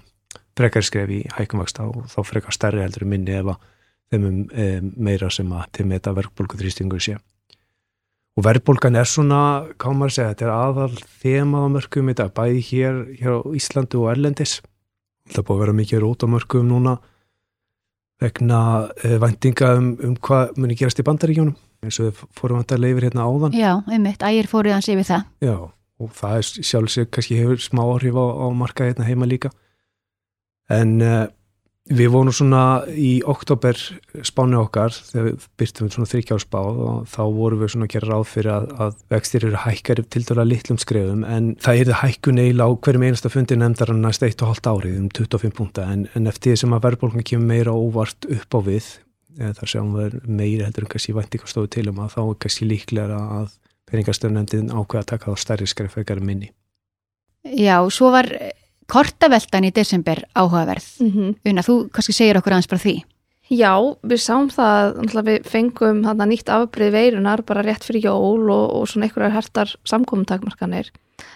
frekar 0.57 0.85
skref 0.85 1.11
í 1.13 1.21
hækumvaksta 1.35 1.85
og 1.91 2.09
þá 2.11 2.19
frekar 2.25 2.55
stærri 2.55 2.83
heldur 2.83 3.05
minni 3.09 3.35
ef 3.37 3.53
að 3.53 3.71
þeim 4.11 4.27
um 4.29 4.41
e, 4.53 4.67
meira 4.97 5.29
sem 5.33 5.51
að 5.53 5.69
til 5.77 5.87
með 5.87 5.99
þetta 5.99 6.15
verðbólguþrýstingur 6.19 7.03
sé. 7.03 7.17
Og 8.35 8.43
verðbólgan 8.43 8.97
er 8.99 9.07
svona, 9.07 9.41
að 9.79 10.09
segja, 10.11 10.33
þetta 10.33 10.45
er 10.45 10.53
aðal 10.53 10.95
þemað 11.21 11.65
á 11.65 11.69
mörgum 11.71 12.09
í 12.11 12.15
dag, 12.19 12.33
bæði 12.35 12.63
hér, 12.67 12.97
hér 13.21 13.37
á 13.39 13.41
Íslandu 13.55 14.01
og 14.01 14.09
Erlendis. 14.11 14.57
Það 15.33 15.45
búið 15.47 15.55
að 15.55 15.63
vera 15.63 15.77
mikið 15.79 16.03
rót 16.03 16.25
á 16.25 16.27
mörgum 16.29 16.67
núna 16.69 16.95
vegna 18.21 18.59
uh, 18.87 19.15
væntinga 19.21 19.71
um, 19.79 19.93
um 20.05 20.17
hvað 20.23 20.55
muni 20.61 20.77
gerast 20.79 21.01
í 21.01 21.05
bandaríkjónum 21.07 21.55
eins 21.85 21.99
og 22.01 22.09
við 22.09 22.21
fórum 22.37 22.61
að 22.61 22.81
leifir 22.81 23.07
hérna 23.09 23.25
áðan. 23.27 23.55
Já, 23.55 23.71
einmitt, 23.91 24.23
ægir 24.25 24.49
fóruð 24.49 24.77
hans 24.77 24.89
yfir 24.89 25.07
það. 25.07 25.25
Já, 25.45 25.55
og 26.01 26.13
það 26.17 26.37
er 26.39 26.67
sjálfsög 26.71 27.11
kannski 27.13 27.39
hefur 27.39 27.61
smá 27.61 27.83
áhrif 27.85 28.17
á, 28.17 28.25
á 28.25 28.47
marka 28.57 28.87
hérna 28.87 29.07
heima 29.07 29.27
líka. 29.29 29.51
En 30.71 30.95
uh, 31.03 31.25
við 31.85 32.09
vorum 32.09 32.33
svona 32.33 32.81
í 32.97 33.19
oktober 33.29 33.77
spánu 34.25 34.57
okkar 34.63 34.95
þegar 34.95 35.27
við 35.27 35.43
byrtum 35.59 35.91
svona 35.93 36.09
þryggjársspá 36.09 36.57
og 36.65 37.03
þá 37.11 37.21
vorum 37.35 37.61
við 37.61 37.71
svona 37.75 37.85
að 37.85 37.93
gera 37.93 38.09
ráð 38.09 38.25
fyrir 38.31 38.51
að, 38.55 38.65
að 38.81 38.95
vextir 39.13 39.45
eru 39.45 39.61
hækkar 39.61 40.01
til 40.09 40.23
dæla 40.25 40.47
litlum 40.49 40.79
skrefum 40.81 41.21
en 41.29 41.51
það 41.61 41.83
er 41.83 41.99
hækkun 42.01 42.41
eiginlega 42.41 42.73
á 42.73 42.77
hverjum 42.87 43.05
einasta 43.05 43.29
fundi 43.29 43.59
nefndar 43.61 43.93
hann 43.93 44.01
næst 44.01 44.25
eitt 44.25 44.41
og 44.41 44.49
hálft 44.49 44.71
árið 44.71 44.97
um 45.03 45.11
25 45.13 45.53
púnta 45.53 45.85
en, 45.93 46.07
en 46.17 46.31
eftir 46.31 46.55
því 46.55 46.63
sem 46.63 46.73
að 46.73 46.87
verðbólkan 46.87 47.27
kemur 47.29 47.51
meira 47.53 47.77
óvart 47.77 48.29
upp 48.33 48.57
á 48.57 48.59
við 48.65 48.89
þar 49.35 49.69
sjáum 49.69 49.93
við 49.99 50.19
meira 50.25 50.65
heldur 50.65 50.87
en 50.87 50.93
kannski 50.95 51.13
væntingastofu 51.13 51.69
til 51.69 51.89
um 51.91 52.01
að 52.01 52.17
þá 52.17 52.21
er 52.25 52.37
kannski 52.41 52.69
líklega 52.71 53.21
að 53.37 53.55
peningastöfnendin 53.91 54.73
ákveða 54.73 55.03
að 55.03 55.09
taka 55.13 55.33
þá 55.35 55.43
stærri 55.45 55.69
skref 55.69 55.99
kortaveltan 58.91 59.65
í 59.67 59.73
desember 59.73 60.23
áhugaverð. 60.35 60.87
Mm 61.01 61.11
-hmm. 61.11 61.35
Una, 61.49 61.61
þú 61.61 61.89
kannski 61.91 62.13
segir 62.13 62.37
okkur 62.37 62.53
aðeins 62.53 62.69
bara 62.69 62.85
því. 62.85 62.95
Já, 63.49 63.77
við 64.01 64.19
sáum 64.23 64.49
það, 64.49 64.95
við 65.21 65.43
fengum 65.45 66.03
þarna 66.03 66.25
nýtt 66.25 66.49
afbrið 66.49 66.91
veirunar 66.91 67.43
bara 67.45 67.61
rétt 67.61 67.83
fyrir 67.85 68.07
jól 68.09 68.49
og, 68.49 68.65
og 68.73 68.87
svona 68.89 69.05
einhverjar 69.05 69.35
hertar 69.35 69.75
samkomintakmarkanir. 69.85 70.89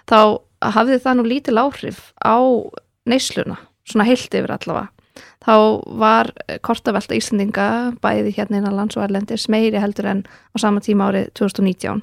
Þá 0.09 0.41
hafði 0.61 0.97
það 1.03 1.17
nú 1.19 1.23
lítil 1.23 1.57
áhrif 1.61 2.13
á 2.25 2.41
neysluna, 3.05 3.59
svona 3.85 4.07
heilt 4.09 4.33
yfir 4.33 4.51
allavega. 4.51 4.89
Þá 5.45 5.55
var 5.99 6.31
kortavelta 6.65 7.15
Íslandinga 7.15 7.95
bæði 8.01 8.33
hérna 8.35 8.57
innan 8.57 8.75
lands 8.75 8.97
og 8.97 9.05
erlendis 9.05 9.47
meiri 9.51 9.79
heldur 9.79 10.09
en 10.09 10.25
á 10.25 10.55
sama 10.57 10.81
tíma 10.83 11.11
árið 11.11 11.29
2019 11.37 12.01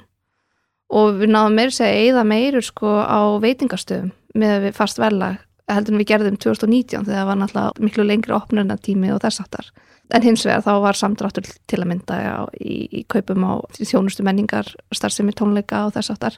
og 0.93 1.19
við 1.19 1.33
náðum 1.33 1.57
meira 1.57 1.73
að 1.73 1.79
segja 1.79 2.05
eða 2.11 2.23
meirur 2.27 2.65
sko 2.65 2.93
á 3.03 3.19
veitingastöðum 3.43 4.13
með 4.37 4.69
fast 4.77 5.01
verðlag 5.01 5.41
heldur 5.67 5.95
en 5.95 6.01
við 6.01 6.09
gerðum 6.13 6.37
2019 6.39 7.07
þegar 7.07 7.19
það 7.19 7.29
var 7.29 7.39
náttúrulega 7.41 7.83
miklu 7.83 8.05
lengri 8.07 8.35
opnurnatími 8.37 9.11
og 9.11 9.21
þess 9.23 9.43
aftar. 9.43 9.71
En 10.15 10.23
hins 10.23 10.45
vegar 10.47 10.63
þá 10.63 10.73
var 10.85 10.95
samdráttur 10.95 11.49
til 11.67 11.81
að 11.81 11.89
mynda 11.89 12.19
já, 12.23 12.35
í, 12.63 12.75
í 12.87 13.01
kaupum 13.11 13.43
á 13.43 13.53
þjónustu 13.75 14.23
menningar, 14.23 14.69
starfsemi 14.95 15.35
tónleika 15.35 15.83
og 15.89 15.97
þess 15.97 16.13
aftar. 16.13 16.37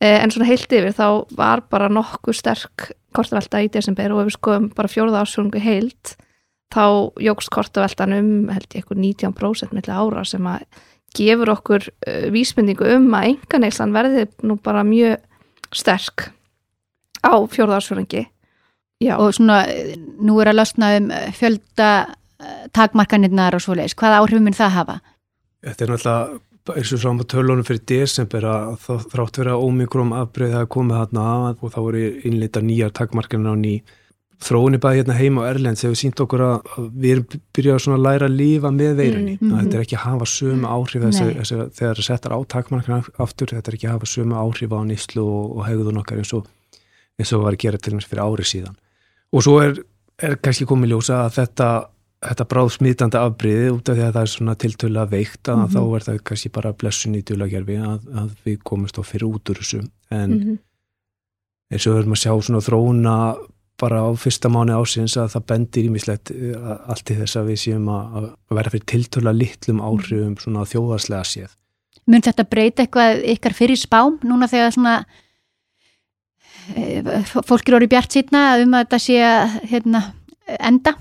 Eh, 0.00 0.16
en 0.22 0.32
svona 0.32 0.48
heilt 0.48 0.72
yfir 0.72 0.94
þá 0.96 1.28
var 1.36 1.66
bara 1.68 1.90
nokkuð 1.92 2.38
sterk 2.38 2.92
kortavelta 3.12 3.60
í 3.60 3.68
desember 3.72 4.14
og 4.14 4.22
ef 4.22 4.30
við 4.30 4.38
skoðum 4.38 4.70
bara 4.76 4.92
fjóruða 4.92 5.24
ásjónungu 5.26 5.60
heilt 5.60 6.14
þá 6.72 6.84
jógst 7.24 7.50
kortaveltan 7.52 8.14
um 8.16 8.30
held 8.52 8.68
ég 8.70 8.82
eitthvað 8.82 9.02
19% 9.02 9.76
milli 9.76 9.92
ára 9.92 10.24
sem 10.28 10.48
að 10.48 10.64
gefur 11.16 11.54
okkur 11.54 11.86
uh, 11.88 12.26
vísmyndingu 12.34 12.88
um 12.96 13.12
að 13.16 13.34
enganeyslan 13.34 13.94
verði 13.96 14.26
nú 14.42 14.58
bara 14.62 14.84
mjög 14.86 15.22
sterk 15.74 16.28
á 17.24 17.34
fjórðarsfjörðingi 17.52 18.26
Já, 18.98 19.14
Og 19.18 19.34
svona, 19.34 19.62
eh, 19.66 19.94
nú 19.96 20.40
er 20.42 20.50
að 20.50 20.58
losna 20.58 20.96
um 20.98 21.10
eh, 21.10 21.30
fjölda 21.30 22.16
eh, 22.42 22.66
takmarkanirnar 22.74 23.54
og 23.54 23.62
svoleiðis. 23.62 23.94
Hvaða 23.94 24.18
áhrif 24.18 24.42
mun 24.42 24.56
það 24.58 24.74
hafa? 24.74 24.96
Þetta 25.62 25.84
er 25.84 25.92
náttúrulega 25.92 26.40
eins 26.68 26.92
og 26.92 27.22
á 27.22 27.30
tölunum 27.30 27.64
fyrir 27.64 27.84
desember 27.86 28.42
að 28.44 28.74
þá 28.82 29.06
þrátt 29.12 29.38
vera 29.38 29.54
ómikrum 29.56 30.10
afbreyð 30.12 30.56
að 30.58 30.68
koma 30.68 30.98
þarna 30.98 31.54
og 31.54 31.70
þá 31.72 31.78
voru 31.78 32.02
innleita 32.26 32.60
nýjar 32.60 32.90
takmarkanir 32.92 33.54
á 33.54 33.56
ný 33.56 33.74
þróunni 34.38 34.78
bæði 34.78 35.00
hérna 35.02 35.14
heima 35.18 35.40
og 35.42 35.48
Erlends 35.50 35.82
hefur 35.82 35.98
sínt 35.98 36.20
okkur 36.22 36.42
að 36.46 36.68
að 36.76 36.84
við 37.02 37.10
erum 37.14 37.26
byrjað 37.58 37.88
að 37.94 38.02
læra 38.06 38.26
að 38.28 38.36
lifa 38.38 38.70
með 38.70 38.92
veirunni. 39.00 39.34
Mm, 39.40 39.48
Mm. 39.50 39.58
Þetta 39.60 39.74
er 39.78 39.82
ekki 39.84 39.96
að 39.98 40.04
hafa 40.06 40.26
sömu 40.30 40.66
áhrif 40.68 41.02
þessi, 41.02 41.26
þessi, 41.38 41.56
þegar 41.78 41.96
það 41.98 42.06
settar 42.08 42.32
á 42.34 42.40
takmarkanir 42.54 43.08
aftur, 43.18 43.46
þetta 43.50 43.68
er 43.68 43.74
ekki 43.78 43.88
að 43.88 43.96
hafa 43.96 44.06
sömu 44.14 44.34
áhrif 44.38 44.70
á 44.70 44.80
nýslu 44.86 45.22
og, 45.26 45.56
og 45.58 45.66
hegðun 45.66 45.98
okkar 46.02 46.18
eins 46.22 46.32
og 46.38 46.46
eins 47.18 47.32
og 47.34 47.42
var 47.42 47.52
að 47.56 47.62
gera 47.64 47.78
til 47.82 47.92
dæmis 47.92 48.06
fyrir 48.06 48.22
ári 48.22 48.44
síðan. 48.46 48.76
Og 49.34 49.42
svo 49.42 49.56
er, 49.60 49.82
er 50.22 50.36
kannski 50.38 50.64
komið 50.70 50.92
ljósa 50.94 51.24
að 51.26 51.34
þetta, 51.40 51.68
þetta 52.30 52.44
bráð 52.52 52.70
smitandi 52.78 53.18
afbriði 53.18 53.72
út 53.74 53.88
af 53.90 53.96
því 53.98 54.04
að 54.06 54.14
það 54.14 54.22
er 54.22 54.32
svona 54.36 54.54
tiltölu 54.54 55.02
að 55.02 55.10
veikt 55.18 55.42
að 55.50 55.58
Mhm. 55.58 55.72
þá 55.74 55.80
er 55.98 56.02
það 56.06 56.22
kannski 56.30 56.52
bara 56.54 56.72
blessun 56.72 57.14
í 57.18 57.22
dulagerfi 57.26 57.76
að, 57.82 58.00
að 58.14 58.30
við 58.46 58.58
komumst 58.62 58.98
á 58.98 59.02
fyrir 59.02 59.26
út 59.34 59.50
úr 59.50 59.58
þessu. 59.58 59.82
En 60.10 60.30
Mhm. 60.30 60.58
eins 61.72 61.86
og 61.86 61.94
við 61.94 62.00
erum 62.02 62.14
að 62.14 62.22
sjá 62.22 62.32
svona 62.38 62.62
þróuna 62.62 63.16
bara 63.78 64.02
á 64.02 64.08
fyrsta 64.18 64.50
mánu 64.50 64.74
ásins 64.74 65.14
að 65.20 65.32
það 65.36 65.46
bendir 65.52 65.86
ímislegt 65.88 66.32
allt 66.90 67.12
í 67.12 67.16
þess 67.20 67.38
að 67.38 67.52
við 67.52 67.62
séum 67.62 67.88
að, 67.92 68.28
að 68.50 68.58
vera 68.58 68.74
fyrir 68.74 68.90
tiltöla 68.92 69.34
litlum 69.36 69.82
áhrifum 69.84 70.36
svona 70.42 70.66
þjóðarslega 70.68 71.24
séð. 71.28 71.56
Mun 72.08 72.24
þetta 72.24 72.46
breyta 72.48 72.84
eitthvað 72.84 73.24
ykkar 73.34 73.56
fyrir 73.56 73.78
spám 73.78 74.16
núna 74.26 74.48
þegar 74.50 74.74
svona 74.74 74.94
e, 76.74 77.02
fólk 77.28 77.68
eru 77.68 77.80
orðið 77.80 77.92
bjart 77.94 78.16
sýtna 78.16 78.46
um 78.62 78.74
að 78.74 78.86
þetta 78.86 79.02
sé 79.04 79.18
að 79.24 79.58
hérna, 79.74 80.02
enda? 80.58 80.96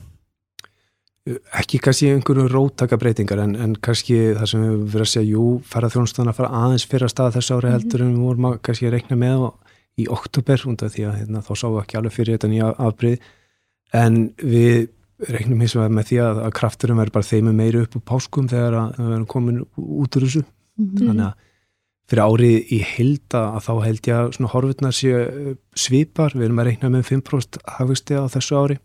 Ekki 1.59 1.79
kannski 1.83 2.11
einhverju 2.13 2.47
rótaka 2.51 2.99
breytingar 2.99 3.41
en, 3.43 3.55
en 3.59 3.73
kannski 3.83 4.35
það 4.37 4.51
sem 4.51 4.61
við 4.63 4.75
verðum 4.93 5.07
að 5.07 5.13
segja, 5.13 5.31
jú, 5.33 5.47
fara 5.67 5.89
þjónustan 5.91 6.31
að 6.31 6.37
fara 6.37 6.59
aðeins 6.61 6.85
fyrir 6.87 7.07
að 7.07 7.15
staða 7.15 7.33
þessu 7.35 7.57
ári 7.57 7.73
heldur 7.73 8.03
en 8.05 8.13
við 8.13 8.27
vorum 8.29 8.47
að 8.51 8.59
kannski 8.67 8.91
reikna 8.93 9.17
með 9.19 9.47
og 9.49 9.66
í 9.97 10.05
oktober 10.13 10.63
undan 10.69 10.93
því 10.93 11.07
að 11.09 11.17
hérna, 11.21 11.41
þá 11.41 11.53
sáum 11.55 11.73
við 11.75 11.81
ekki 11.83 11.97
alveg 11.99 12.15
fyrir 12.15 12.37
þetta 12.37 12.51
nýja 12.51 12.69
afbrið 12.87 13.27
en 13.97 14.21
við 14.37 14.87
reiknum 15.25 15.63
hins 15.63 15.73
vegar 15.73 15.93
með 15.93 16.09
því 16.11 16.19
að, 16.21 16.39
að 16.45 16.55
krafturum 16.59 17.01
verður 17.01 17.15
bara 17.15 17.29
þeimur 17.31 17.57
meiri 17.57 17.81
upp 17.81 17.97
úr 17.97 18.05
páskum 18.05 18.49
þegar 18.51 18.77
að 18.77 18.99
við 19.01 19.13
erum 19.15 19.29
komin 19.31 19.61
út 19.75 20.17
úr 20.17 20.25
þessu. 20.27 20.43
Mm 20.77 20.89
-hmm. 20.89 21.07
þannig 21.07 21.25
að 21.25 21.45
fyrir 22.07 22.23
árið 22.23 22.71
í 22.71 22.79
hilda 22.93 23.39
að 23.57 23.63
þá 23.65 23.73
held 23.83 24.07
ég 24.07 24.17
að 24.17 24.33
svona 24.37 24.51
horfurnar 24.53 24.95
séu 24.95 25.15
eh, 25.21 25.55
svipar, 25.75 26.35
við 26.35 26.47
erum 26.47 26.61
að 26.61 26.69
reikna 26.69 26.91
með 26.93 27.07
5% 27.09 27.57
hafugsti 27.77 28.15
á 28.15 28.23
þessu 28.31 28.59
ári. 28.61 28.77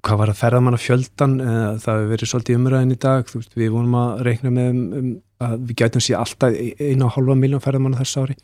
Hvað 0.00 0.18
var 0.22 0.32
að 0.32 0.40
ferða 0.40 0.62
manna 0.64 0.80
fjöldan 0.80 1.36
eh, 1.44 1.66
það 1.84 1.98
hefur 2.00 2.12
verið 2.14 2.30
svolítið 2.32 2.58
umræðin 2.58 2.94
í 2.96 2.98
dag. 3.04 3.34
Veist, 3.34 3.54
við 3.54 3.74
vonum 3.76 3.98
að 4.00 4.22
reikna 4.26 4.54
með 4.56 4.70
um, 4.72 5.12
að 5.44 5.58
við 5.68 5.76
gætum 5.82 6.04
sér 6.04 6.18
alltaf 6.18 6.56
eina 6.56 7.06
og 7.06 7.14
halva 7.14 7.36
miljón 7.36 7.62
ferða 7.62 7.82
manna 7.84 8.00
þessu 8.00 8.24
ári. 8.24 8.38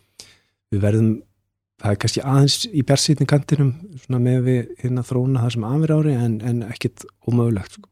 Við 0.71 0.85
verðum 0.85 1.11
það 1.83 1.93
er 1.93 2.01
kannski 2.03 2.23
aðeins 2.25 2.57
í 2.71 2.85
bersýtni 2.87 3.27
kantinum 3.29 3.75
með 4.09 4.41
við 4.47 4.73
hérna 4.83 5.05
þróna 5.07 5.45
það 5.45 5.55
sem 5.57 5.69
aðver 5.69 5.95
ári 5.99 6.17
en, 6.17 6.39
en 6.47 6.65
ekkit 6.71 7.07
ómögulegt 7.29 7.77
sko. 7.77 7.89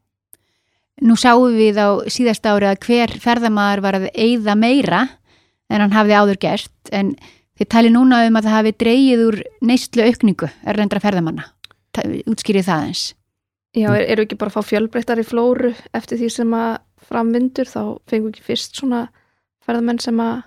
Nú 1.05 1.17
sáum 1.19 1.57
við 1.57 1.79
á 1.81 1.89
síðast 2.07 2.45
ári 2.47 2.69
að 2.69 2.79
hver 2.87 3.17
ferðamæður 3.21 3.83
var 3.83 3.97
að 3.99 4.07
eigða 4.13 4.55
meira 4.55 5.01
en 5.67 5.83
hann 5.83 5.95
hafði 5.95 6.15
áður 6.15 6.39
gert 6.45 6.93
en 6.95 7.13
þið 7.59 7.69
tali 7.71 7.91
núna 7.91 8.21
um 8.27 8.39
að 8.39 8.47
það 8.47 8.57
hafi 8.59 8.73
dreyið 8.83 9.25
úr 9.25 9.37
neistlu 9.65 10.07
aukningu 10.07 10.49
erlendra 10.63 11.03
ferðamanna. 11.03 11.49
Útskýrið 12.27 12.67
það 12.67 12.89
eins 12.89 13.03
Já, 13.75 13.89
er, 13.91 14.05
eru 14.13 14.23
ekki 14.23 14.37
bara 14.39 14.51
að 14.53 14.55
fá 14.55 14.69
fjölbreyttar 14.69 15.19
í 15.19 15.27
flóru 15.27 15.73
eftir 15.95 16.19
því 16.19 16.29
sem 16.31 16.51
að 16.55 16.77
framvindur 17.09 17.67
þá 17.67 17.81
fengum 18.07 18.29
við 18.29 18.37
ekki 18.37 18.45
fyrst 18.47 18.79
svona 18.79 19.01
ferðamenn 19.65 19.99
sem 20.03 20.19
að 20.23 20.37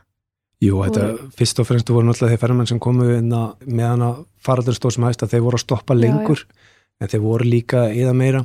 Jú, 0.59 0.81
þetta, 0.83 1.09
og... 1.15 1.33
fyrst 1.39 1.61
og 1.63 1.69
fremst 1.69 1.91
voru 1.95 2.09
náttúrulega 2.09 2.35
þeir 2.35 2.43
ferðarmenn 2.43 2.71
sem 2.71 2.83
komu 2.83 3.07
meðan 3.07 4.05
að 4.09 4.23
faraldur 4.43 4.75
stóð 4.75 4.97
sem 4.97 5.07
hægst 5.07 5.23
að 5.23 5.35
þeir 5.35 5.45
voru 5.45 5.59
að 5.61 5.65
stoppa 5.65 5.95
lengur 5.95 6.41
já, 6.43 6.47
já. 6.47 6.79
en 6.99 7.13
þeir 7.13 7.23
voru 7.23 7.47
líka 7.47 7.85
eða 7.95 8.15
meira 8.19 8.45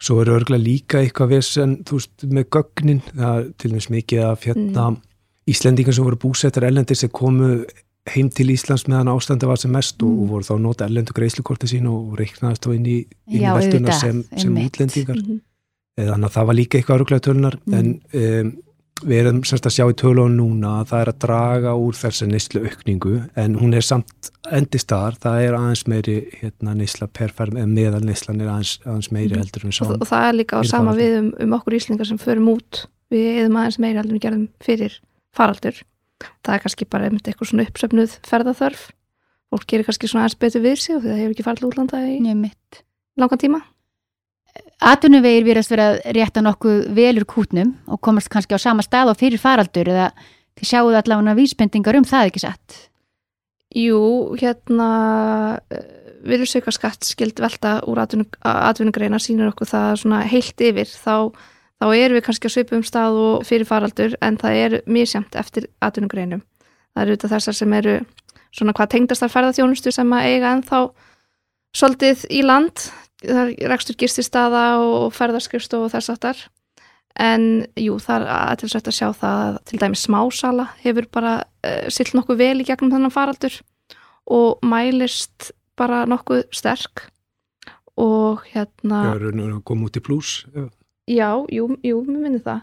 svo 0.00 0.20
eru 0.22 0.36
örgulega 0.38 0.64
líka 0.64 1.00
eitthvað 1.00 1.34
vesen, 1.34 1.76
þú 1.86 2.00
veist, 2.00 2.24
með 2.24 2.48
gögnin 2.56 3.02
það 3.10 3.52
til 3.60 3.70
dæmis 3.72 3.90
mikið 3.92 4.26
að 4.30 4.42
fjalla 4.46 4.88
mm. 4.90 4.98
Íslendingar 5.50 5.96
sem 5.96 6.06
voru 6.06 6.18
búsettar 6.20 6.66
ellendir 6.68 6.98
sem 7.00 7.10
komu 7.10 7.64
heim 8.10 8.28
til 8.32 8.50
Íslands 8.52 8.86
meðan 8.88 9.10
ástandi 9.12 9.48
var 9.48 9.58
sem 9.60 9.72
mest 9.72 10.00
mm. 10.00 10.08
og 10.08 10.32
voru 10.34 10.46
þá 10.46 10.54
nota 10.62 10.88
ellendu 10.88 11.16
greiðslukorti 11.16 11.68
sín 11.70 11.88
og 11.90 12.14
reiknaðist 12.20 12.64
þá 12.64 12.74
inn 12.76 12.88
í, 12.88 12.98
í 13.32 13.42
velduna 13.44 13.96
sem, 13.96 14.22
sem 14.36 14.56
útlendingar 14.60 15.18
mm 15.18 15.24
-hmm. 15.26 15.40
þannig 16.00 16.28
að 16.28 16.36
það 16.36 16.50
var 16.50 16.58
líka 16.60 16.78
eitthvað 16.78 17.00
örgulega 17.00 17.26
tölunar 17.26 17.58
mm. 17.64 17.78
en 17.80 17.88
um, 18.22 18.52
við 19.06 19.20
erum 19.22 19.40
semst 19.48 19.66
að 19.68 19.74
sjá 19.74 19.84
í 19.90 19.96
tölun 19.98 20.36
núna 20.38 20.80
að 20.80 20.90
það 20.90 21.02
er 21.02 21.10
að 21.10 21.18
draga 21.24 21.72
úr 21.78 21.96
þessi 21.98 22.28
nýslu 22.28 22.62
aukningu 22.66 23.14
en 23.40 23.56
hún 23.60 23.76
er 23.76 23.86
samt 23.86 24.30
endistar, 24.50 25.16
það 25.20 25.44
er 25.46 25.56
aðeins 25.58 25.84
meiri 25.90 26.16
hérna, 26.40 26.74
nýsla 26.78 27.08
perferð 27.16 27.60
en 27.62 27.74
meðal 27.76 28.02
nýslan 28.04 28.42
er 28.42 28.52
aðeins, 28.52 28.76
aðeins 28.84 29.10
meiri 29.14 29.34
mhm. 29.34 29.44
heldur 29.44 29.66
og, 29.70 29.96
og 29.96 30.08
það 30.10 30.26
er 30.28 30.38
líka 30.38 30.60
á 30.60 30.62
sama 30.68 30.94
við 30.98 31.18
um, 31.20 31.32
um 31.46 31.56
okkur 31.58 31.78
íslingar 31.80 32.08
sem 32.08 32.20
förum 32.20 32.52
út, 32.54 32.84
við 33.12 33.42
erum 33.44 33.58
aðeins 33.60 33.80
meiri 33.82 34.00
heldur 34.00 34.14
en 34.14 34.20
við 34.20 34.26
gerðum 34.26 34.46
fyrir 34.64 35.00
faraldur. 35.36 35.82
Það 36.44 36.54
er 36.54 36.64
kannski 36.66 36.88
bara 36.90 37.08
einmitt 37.08 37.28
eitthvað 37.28 37.52
svona 37.52 37.66
uppsöfnuð 37.68 38.16
ferðarþörf, 38.28 38.86
fólk 39.50 39.68
gerir 39.70 39.88
kannski 39.88 40.10
svona 40.10 40.26
aðeins 40.26 40.40
betur 40.42 40.64
við 40.66 40.80
sig 40.82 40.98
og 40.98 41.04
það 41.06 41.22
hefur 41.22 41.36
ekki 41.36 41.46
farið 41.46 41.68
útlanda 41.70 42.02
í 42.06 42.20
langan 43.20 43.40
tíma 43.40 43.60
Atvinnuvegir 44.80 45.44
virðast 45.44 45.72
vera 45.74 45.88
réttan 46.16 46.48
okkur 46.48 46.86
velur 46.96 47.26
kútnum 47.28 47.74
og 47.90 48.00
komast 48.00 48.30
kannski 48.32 48.56
á 48.56 48.60
sama 48.60 48.84
stað 48.84 49.12
og 49.12 49.18
fyrir 49.20 49.40
faraldur 49.40 49.90
eða 49.92 50.06
þið 50.56 50.70
sjáuðu 50.70 50.96
allavega 51.00 51.36
vísbendingar 51.36 51.98
um 51.98 52.06
það 52.08 52.30
ekki 52.30 52.42
satt? 52.46 52.78
Jú, 53.76 54.00
hérna 54.40 54.88
eh, 55.70 55.84
virðsauka 56.26 56.72
skatt 56.74 57.06
skild 57.06 57.38
velta 57.40 57.78
úr 57.88 58.00
atvinnugreina 58.02 59.20
sínur 59.22 59.52
okkur 59.52 59.68
það 59.70 59.90
svona 60.02 60.22
heilt 60.26 60.64
yfir 60.64 60.88
þá, 60.88 61.30
þá 61.78 61.86
erum 61.92 62.18
við 62.18 62.24
kannski 62.26 62.48
að 62.48 62.56
svipa 62.56 62.78
um 62.80 62.86
stað 62.86 63.20
og 63.20 63.44
fyrir 63.48 63.68
faraldur 63.68 64.16
en 64.24 64.40
það 64.40 64.62
er 64.64 64.78
mjög 64.90 65.12
semt 65.12 65.38
eftir 65.38 65.68
atvinnugreinum. 65.84 66.42
Það 66.96 67.04
eru 67.04 67.16
þetta 67.16 67.32
þessar 67.36 67.58
sem 67.60 67.76
eru 67.78 67.94
svona 68.50 68.74
hvað 68.74 68.92
tengdastar 68.96 69.30
ferðarþjónustu 69.30 69.92
sem 69.94 70.16
að 70.16 70.32
eiga 70.32 70.56
en 70.56 70.64
þá 70.66 70.78
svolítið 71.76 72.26
í 72.34 72.42
land 72.42 72.88
það 73.24 73.52
rekstur 73.70 73.98
gististaða 74.00 74.64
og 74.80 75.12
ferðarskrifstu 75.16 75.84
og 75.84 75.92
þess 75.92 76.12
aftar 76.14 76.40
en 77.18 77.46
jú, 77.78 77.96
það 78.00 78.22
er 78.22 78.32
aðtilsvægt 78.36 78.90
að 78.90 78.96
sjá 78.96 79.08
það 79.18 79.40
að 79.46 79.56
til 79.70 79.80
dæmi 79.82 79.98
smásala 79.98 80.66
hefur 80.84 81.08
bara 81.12 81.34
uh, 81.42 81.86
silt 81.92 82.14
nokkuð 82.16 82.40
vel 82.40 82.62
í 82.62 82.66
gegnum 82.68 82.92
þennan 82.92 83.14
faraldur 83.14 83.56
og 84.30 84.60
mælist 84.66 85.50
bara 85.80 86.04
nokkuð 86.08 86.44
sterk. 86.54 87.08
Og 88.00 88.44
hérna 88.54 89.02
Já, 89.10 89.14
raun 89.18 89.40
og 89.58 89.64
koma 89.66 89.88
út 89.90 89.98
í 89.98 90.00
pluss 90.00 90.44
Já, 91.10 91.34
jú, 91.50 91.66
jú, 91.84 91.98
mér 92.06 92.22
finnir 92.24 92.42
það. 92.44 92.60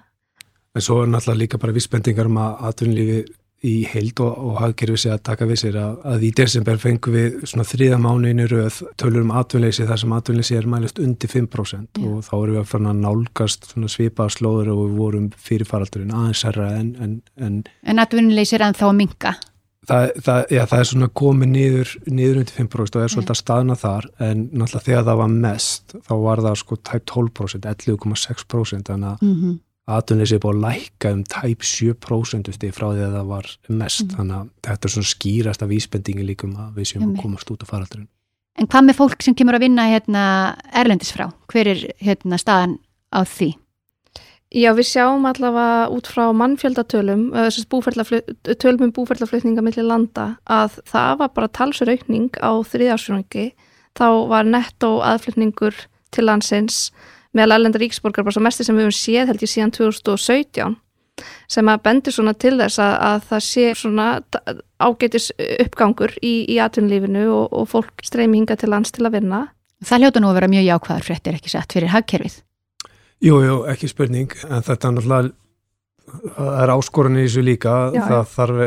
En 0.78 0.86
svo 0.86 1.02
er 1.04 1.10
náttúrulega 1.12 1.42
líka 1.42 1.60
bara 1.62 1.76
vissbendingar 1.76 2.30
um 2.30 2.40
að 2.42 2.64
atvinnlífi 2.70 3.18
í 3.66 3.74
heild 3.90 4.20
og, 4.22 4.36
og 4.38 4.60
hafgerfi 4.62 5.00
sig 5.02 5.14
að 5.16 5.24
taka 5.32 5.48
við 5.50 5.60
sér 5.64 5.80
að, 5.82 5.98
að 6.12 6.26
í 6.28 6.30
desember 6.38 6.78
fengum 6.82 7.16
við 7.16 7.40
svona 7.50 7.66
þriða 7.66 7.98
mánuðinu 8.04 8.46
rauð 8.52 8.80
tölur 9.02 9.26
um 9.26 9.34
atvinnleysi 9.40 9.88
þar 9.90 10.02
sem 10.04 10.14
atvinnleysi 10.14 10.58
er 10.60 10.70
mælist 10.70 11.02
undir 11.02 11.32
5% 11.34 11.98
Já. 11.98 12.06
og 12.06 12.24
þá 12.28 12.34
erum 12.38 12.54
við 12.54 12.62
að 12.62 12.72
fara 12.72 12.94
að 12.94 13.02
nálgast 13.02 13.70
svona 13.72 13.92
svipaða 13.92 14.36
slóður 14.38 14.72
og 14.76 14.82
við 14.84 14.96
vorum 15.02 15.28
fyrirfaraldurinn 15.50 16.16
aðeins 16.16 16.46
herra 16.48 16.72
en 16.78 16.96
En, 16.98 17.22
en, 17.38 17.62
en 17.86 18.02
atvinnleysi 18.02 18.56
er 18.58 18.64
að 18.68 18.96
minka? 18.98 19.36
Það, 19.88 20.10
það, 20.24 20.40
já, 20.52 20.62
það 20.68 20.80
er 20.80 20.88
svona 20.90 21.08
komið 21.16 21.50
niður, 21.52 21.92
niður 22.10 22.40
undir 22.42 22.56
5% 22.58 22.98
og 22.98 23.04
er 23.04 23.14
svolítið 23.14 23.34
að 23.34 23.40
staðna 23.40 23.78
þar 23.80 24.08
en 24.26 24.42
náttúrulega 24.52 24.86
þegar 24.88 25.06
það 25.08 25.20
var 25.22 25.36
mest 25.46 25.96
þá 26.10 26.14
var 26.26 26.42
það 26.44 26.58
sko 26.62 26.78
tæp 26.90 27.06
12%, 27.14 27.70
11,6% 27.72 28.92
þannig 28.92 29.14
að 29.14 29.24
mm 29.24 29.38
-hmm 29.38 29.56
aðtunleysi 29.88 30.36
er 30.36 30.44
búin 30.44 30.60
að 30.60 30.66
lækka 30.66 31.14
um 31.16 31.24
tæp 31.24 31.64
7% 31.64 32.72
frá 32.76 32.88
því 32.92 33.06
að 33.06 33.16
það 33.16 33.30
var 33.32 33.50
mest 33.70 34.04
mm. 34.04 34.16
þannig 34.18 34.38
að 34.38 34.50
þetta 34.68 34.90
er 34.90 34.94
svona 34.96 35.12
skýrast 35.14 35.64
af 35.64 35.72
vísbendingi 35.72 36.28
líkum 36.28 36.58
að 36.60 36.82
við 36.82 36.90
séum 36.92 37.06
að 37.08 37.22
komast 37.22 37.54
út 37.54 37.64
af 37.64 37.72
faraldurinn. 37.72 38.10
En 38.58 38.68
hvað 38.68 38.88
með 38.88 38.98
fólk 38.98 39.24
sem 39.24 39.38
kemur 39.38 39.56
að 39.56 39.68
vinna 39.68 39.86
hérna 39.92 40.26
erlendis 40.76 41.14
frá? 41.14 41.30
Hver 41.52 41.72
er 41.72 41.86
hérna 42.04 42.40
staðan 42.42 42.80
á 43.14 43.22
því? 43.22 43.54
Já, 44.56 44.72
við 44.72 44.88
sjáum 44.88 45.26
allavega 45.28 45.90
út 45.92 46.08
frá 46.08 46.30
mannfjöldatölum, 46.32 47.26
tölum 48.56 48.86
um 48.86 48.94
búferðlaflutninga 48.96 49.64
millir 49.64 49.84
landa 49.84 50.38
að 50.48 50.80
það 50.88 51.18
var 51.20 51.34
bara 51.36 51.52
talsuraukning 51.52 52.40
á 52.40 52.56
þriðjársfjónungi, 52.64 53.50
þá 54.00 54.08
var 54.32 54.48
netto 54.48 54.94
aðflutningur 55.04 55.76
til 56.16 56.26
landsins 56.30 56.88
meðal 57.36 57.58
ellenda 57.58 57.82
ríksborgar 57.82 58.26
bara 58.28 58.36
svo 58.36 58.44
mesti 58.46 58.66
sem 58.68 58.78
við 58.78 58.88
höfum 58.88 59.00
séð 59.00 59.32
held 59.32 59.44
ég 59.44 59.52
síðan 59.52 59.74
2017 59.76 60.78
sem 61.50 61.70
að 61.72 61.84
bendur 61.86 62.14
svona 62.14 62.34
til 62.38 62.56
þess 62.60 62.80
að, 62.84 62.96
að 63.08 63.24
það 63.30 63.44
sé 63.48 63.68
svona 63.80 64.08
ágætis 64.78 65.30
uppgangur 65.66 66.14
í, 66.22 66.34
í 66.46 66.60
atvinnlífinu 66.62 67.26
og, 67.34 67.48
og 67.58 67.70
fólk 67.72 68.06
streymi 68.06 68.42
hinga 68.42 68.58
til 68.60 68.70
lands 68.74 68.94
til 68.94 69.08
að 69.08 69.18
vinna. 69.18 69.48
Það 69.86 70.04
hljóta 70.04 70.22
nú 70.22 70.30
að 70.30 70.40
vera 70.40 70.52
mjög 70.52 70.68
jákvæðar 70.68 71.08
fréttir 71.08 71.40
ekki 71.40 71.54
sett 71.54 71.74
fyrir 71.74 71.94
hagkerfið. 71.94 72.38
Jú, 73.26 73.40
jú, 73.42 73.58
ekki 73.72 73.90
spurning 73.90 74.34
en 74.46 74.66
þetta 74.66 74.92
er 74.92 74.98
náttúrulega 74.98 75.34
það 76.08 76.60
er 76.64 76.72
áskorun 76.74 77.18
í 77.20 77.26
þessu 77.26 77.44
líka 77.44 77.74
já, 77.96 78.02
það 78.08 78.30
þarf, 78.34 78.62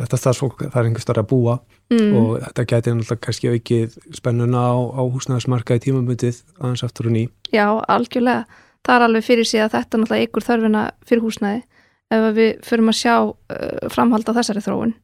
þetta 0.00 0.18
starfsfólk 0.20 0.64
er 0.66 0.80
einhver 0.80 1.04
starf 1.04 1.22
að 1.22 1.28
búa 1.30 1.54
mm. 1.92 2.16
og 2.18 2.32
þetta 2.46 2.64
getur 2.72 2.96
náttúrulega 2.98 3.24
kannski 3.26 3.52
aukið 3.54 3.98
spennuna 4.16 4.64
á, 4.74 4.74
á 4.98 5.02
húsnæðismarka 5.06 5.78
í 5.78 5.84
tímabundið 5.86 6.40
aðeins 6.58 6.84
aftur 6.86 7.10
og 7.10 7.16
ný. 7.16 7.24
Já, 7.54 7.66
algjörlega 7.86 8.46
það 8.86 8.96
er 8.96 9.06
alveg 9.06 9.26
fyrir 9.26 9.48
sig 9.48 9.62
að 9.62 9.76
þetta 9.76 10.00
náttúrulega 10.02 10.28
ykkur 10.28 10.46
þörfina 10.48 10.84
fyrir 11.06 11.24
húsnæði 11.26 11.62
ef 12.10 12.26
við 12.34 12.50
förum 12.66 12.90
að 12.90 12.98
sjá 12.98 13.14
uh, 13.22 13.88
framhald 13.94 14.26
á 14.26 14.36
þessari 14.40 14.64
þróun. 14.64 14.94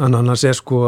En 0.00 0.16
annars 0.16 0.46
er 0.46 0.56
sko 0.56 0.80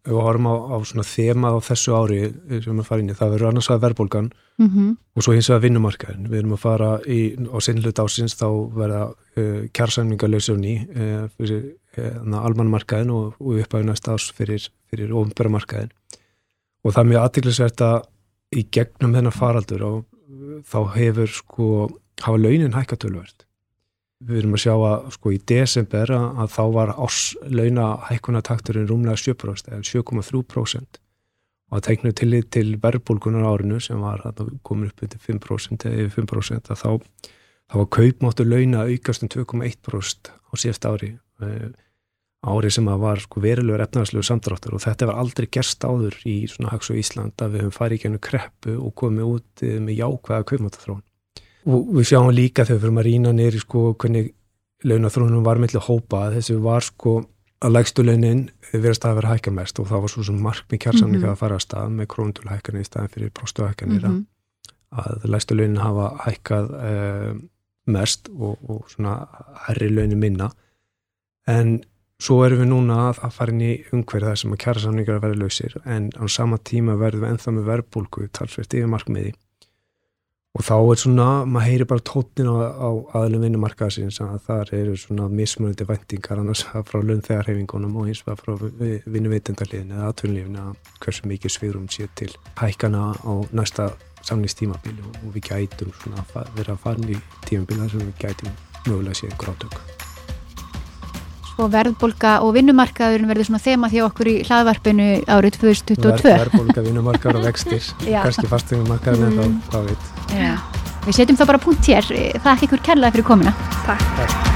ef 0.00 0.12
við 0.12 0.22
horfum 0.24 0.48
á, 0.48 0.54
á 0.72 0.76
svona 0.88 1.04
þema 1.04 1.52
á 1.52 1.58
þessu 1.64 1.94
ári 1.96 2.20
sem 2.64 2.78
við 2.78 2.86
farum 2.88 3.04
inn 3.04 3.12
í, 3.12 3.16
það 3.18 3.34
verður 3.34 3.50
annars 3.50 3.70
að 3.70 3.82
verðbólgan 3.84 4.30
mm 4.30 4.68
-hmm. 4.68 4.94
og 5.16 5.24
svo 5.24 5.34
hins 5.34 5.50
vegar 5.50 5.64
vinnumarkaðin 5.66 6.28
við 6.30 6.38
erum 6.38 6.54
að 6.56 6.62
fara 6.64 6.90
í, 7.04 7.20
á 7.36 7.58
sinnlut 7.60 8.00
ásins 8.00 8.36
þá 8.40 8.48
verða 8.76 9.02
uh, 9.10 9.60
kjársamningalösunni 9.76 10.74
uh, 10.88 11.26
fyrir 11.36 11.74
uh, 11.98 12.44
almanmarkaðin 12.44 13.12
og, 13.12 13.34
og 13.40 13.60
uppæðu 13.60 13.90
næst 13.90 14.08
ás 14.08 14.30
fyrir, 14.32 14.70
fyrir 14.90 15.12
ofnbæramarkaðin 15.12 15.92
og 16.84 16.94
það 16.94 17.02
er 17.04 17.10
mjög 17.12 17.26
aðtiklisvert 17.26 17.84
að 17.84 18.00
í 18.56 18.66
gegnum 18.72 19.14
þennan 19.14 19.36
faraldur 19.36 19.84
og 19.84 20.04
þá 20.64 20.80
hefur 20.96 21.28
sko 21.28 21.68
hafa 22.24 22.40
launin 22.40 22.74
hækkatölvert 22.74 23.44
við 24.20 24.42
erum 24.42 24.56
að 24.56 24.62
sjá 24.64 24.72
að 24.74 25.06
sko 25.16 25.32
í 25.32 25.38
desember 25.52 26.12
að 26.16 26.54
þá 26.54 26.62
var 26.76 26.94
áslauna 26.96 27.86
hækkunatakturinn 28.10 28.88
rúmlega 28.90 29.20
7% 29.20 29.72
eða 29.72 29.86
7,3% 29.88 31.00
og 31.70 31.78
að 31.78 31.84
teiknu 31.86 32.12
til, 32.18 32.32
til 32.50 32.66
verðbólkunar 32.82 33.46
árinu 33.46 33.78
sem 33.82 34.00
var 34.02 34.24
að 34.26 34.50
komin 34.66 34.90
upp 34.90 35.04
til 35.04 35.22
5% 35.26 35.86
eða 35.88 36.06
yfir 36.06 36.26
5% 36.26 36.72
að 36.74 36.82
þá, 36.82 36.90
þá 37.70 37.76
var 37.80 37.92
kaupmáttu 37.96 38.48
launa 38.48 38.88
aukast 38.90 39.24
um 39.24 39.32
2,1% 39.32 40.34
á 40.34 40.52
síðast 40.58 40.90
ári 40.90 41.14
ári 42.40 42.70
sem 42.72 42.88
að 42.88 43.02
var 43.02 43.20
sko 43.20 43.42
verulegur 43.44 43.82
efnaðarslegu 43.84 44.24
samdráttur 44.24 44.76
og 44.76 44.82
þetta 44.84 45.10
var 45.10 45.20
aldrei 45.20 45.46
gerst 45.52 45.84
áður 45.84 46.16
í 46.24 46.36
svona 46.48 46.72
Hags 46.72 46.88
og 46.92 47.00
Ísland 47.00 47.44
að 47.44 47.56
við 47.56 47.64
höfum 47.66 47.76
farið 47.76 47.98
í 47.98 48.02
gennu 48.04 48.20
kreppu 48.24 48.76
og 48.80 48.94
komið 48.96 49.32
út 49.34 49.64
eh, 49.66 49.76
með 49.82 50.00
jákvæða 50.00 50.46
kaupmáttaþrón. 50.48 51.02
Og 51.66 51.90
við 51.98 52.06
sjáum 52.12 52.30
líka 52.32 52.64
þegar 52.64 52.78
við 52.78 52.86
fyrir 52.86 53.00
að 53.00 53.06
rýna 53.08 53.32
neyri 53.36 53.60
sko 53.60 53.82
hvernig 54.00 54.32
launaþrónum 54.84 55.44
var 55.44 55.60
mellir 55.60 55.84
hópa 55.84 56.26
að 56.26 56.38
þessi 56.38 56.56
var 56.64 56.86
sko 56.86 57.18
að 57.60 57.74
lægstu 57.74 58.04
launin 58.06 58.46
verðast 58.72 59.04
að 59.04 59.18
vera 59.18 59.34
hækka 59.34 59.52
mest 59.52 59.80
og 59.82 59.90
það 59.90 60.04
var 60.04 60.12
svo 60.14 60.24
sem 60.24 60.38
markmið 60.40 60.80
kjærsamlinga 60.86 61.18
mm 61.18 61.26
-hmm. 61.26 61.36
að 61.36 61.42
fara 61.42 61.58
að 61.58 61.64
stað 61.66 61.90
með 61.98 62.06
krónutulhækkanir 62.14 62.80
í 62.80 62.88
staðin 62.88 63.12
fyrir 63.14 63.30
próstuhækkanir 63.36 64.06
mm 64.06 64.14
-hmm. 64.14 64.24
að 65.04 65.28
lægstu 65.30 65.54
launin 65.54 65.76
hafa 65.76 66.06
hækkað 66.24 66.66
eh, 66.88 67.34
mest 67.86 68.28
og, 68.28 68.56
og 68.68 68.84
svona 68.88 69.26
herri 69.66 69.88
launin 69.88 70.18
minna 70.18 70.50
en 71.46 71.80
Svo 72.20 72.42
erum 72.44 72.60
við 72.60 72.68
núna 72.68 72.96
að, 73.08 73.22
að 73.24 73.32
fara 73.32 73.52
inn 73.54 73.62
í 73.64 73.74
umhverð 73.96 74.28
þar 74.28 74.40
sem 74.40 74.52
að 74.52 74.60
kjæra 74.60 74.80
samningar 74.82 75.14
að 75.16 75.22
vera 75.24 75.38
lausir 75.40 75.76
en 75.88 76.10
á 76.20 76.24
sama 76.28 76.58
tíma 76.70 76.98
verðum 77.00 77.24
við 77.24 77.30
enþá 77.32 77.54
með 77.56 77.70
verðbólku 77.70 78.26
talsvert 78.36 78.76
yfir 78.76 78.90
markmiði 78.92 79.32
og 80.58 80.64
þá 80.66 80.74
er 80.76 80.98
svona, 80.98 81.26
maður 81.46 81.68
heyri 81.68 81.86
bara 81.92 82.04
tóttin 82.10 82.50
á, 82.50 82.54
á 82.74 82.90
aðlum 83.20 83.44
vinnumarkaðsins 83.46 84.18
að 84.24 84.40
þar 84.48 84.72
eru 84.80 84.96
svona 84.98 85.28
mismunandi 85.30 85.86
vendingar 85.86 86.42
annars 86.42 86.64
frá 86.66 86.98
lönnþegarhefingunum 86.98 87.94
og 88.00 88.10
hins 88.10 88.24
vegar 88.26 88.42
frá 88.42 88.66
vinnuveitendaliðin 89.14 89.94
eða 89.94 90.10
atvinnlífin 90.10 90.58
að 90.64 90.92
hversu 91.04 91.30
mikið 91.30 91.56
sviðrum 91.56 91.86
sé 91.94 92.10
til 92.18 92.32
hækana 92.58 93.12
á 93.14 93.32
næsta 93.54 93.92
samningstímabili 94.26 95.06
og 95.06 95.30
við 95.36 95.52
gætum 95.52 95.94
svona 96.02 96.26
að 96.34 96.52
vera 96.58 96.74
að 96.74 96.84
fara 96.84 97.08
í 97.08 97.22
tímabili 97.46 97.84
þar 97.84 97.94
sem 97.94 98.06
við 98.08 98.20
gætum 98.26 98.60
mögulega 98.88 99.20
séð 99.22 99.40
grátök 99.40 99.99
og 101.60 101.72
verðbólka 101.74 102.36
og 102.44 102.54
vinnumarkaður 102.56 103.26
verður 103.30 103.50
svona 103.50 103.62
þema 103.64 103.90
því 103.92 104.04
okkur 104.08 104.30
í 104.32 104.36
hlaðvarpinu 104.48 105.08
árið 105.30 105.58
2022 105.60 106.36
Verðbólka, 106.42 106.84
vinnumarkaður 106.86 107.40
og 107.40 107.48
vextir. 107.50 107.90
Kannski 108.24 108.46
fastingumarkaður 108.50 109.26
en 109.28 109.40
þá, 109.40 109.74
þá 109.74 109.78
veit. 109.90 110.12
Við 111.06 111.16
setjum 111.16 111.40
þá 111.40 111.44
bara 111.54 111.64
punkt 111.64 111.90
hér, 111.90 112.06
það 112.10 112.46
er 112.46 112.54
ekki 112.56 112.70
ykkur 112.70 112.86
kærlega 112.90 113.16
fyrir 113.16 113.30
komina 113.32 113.56
Takk, 113.86 114.08
Takk. 114.20 114.49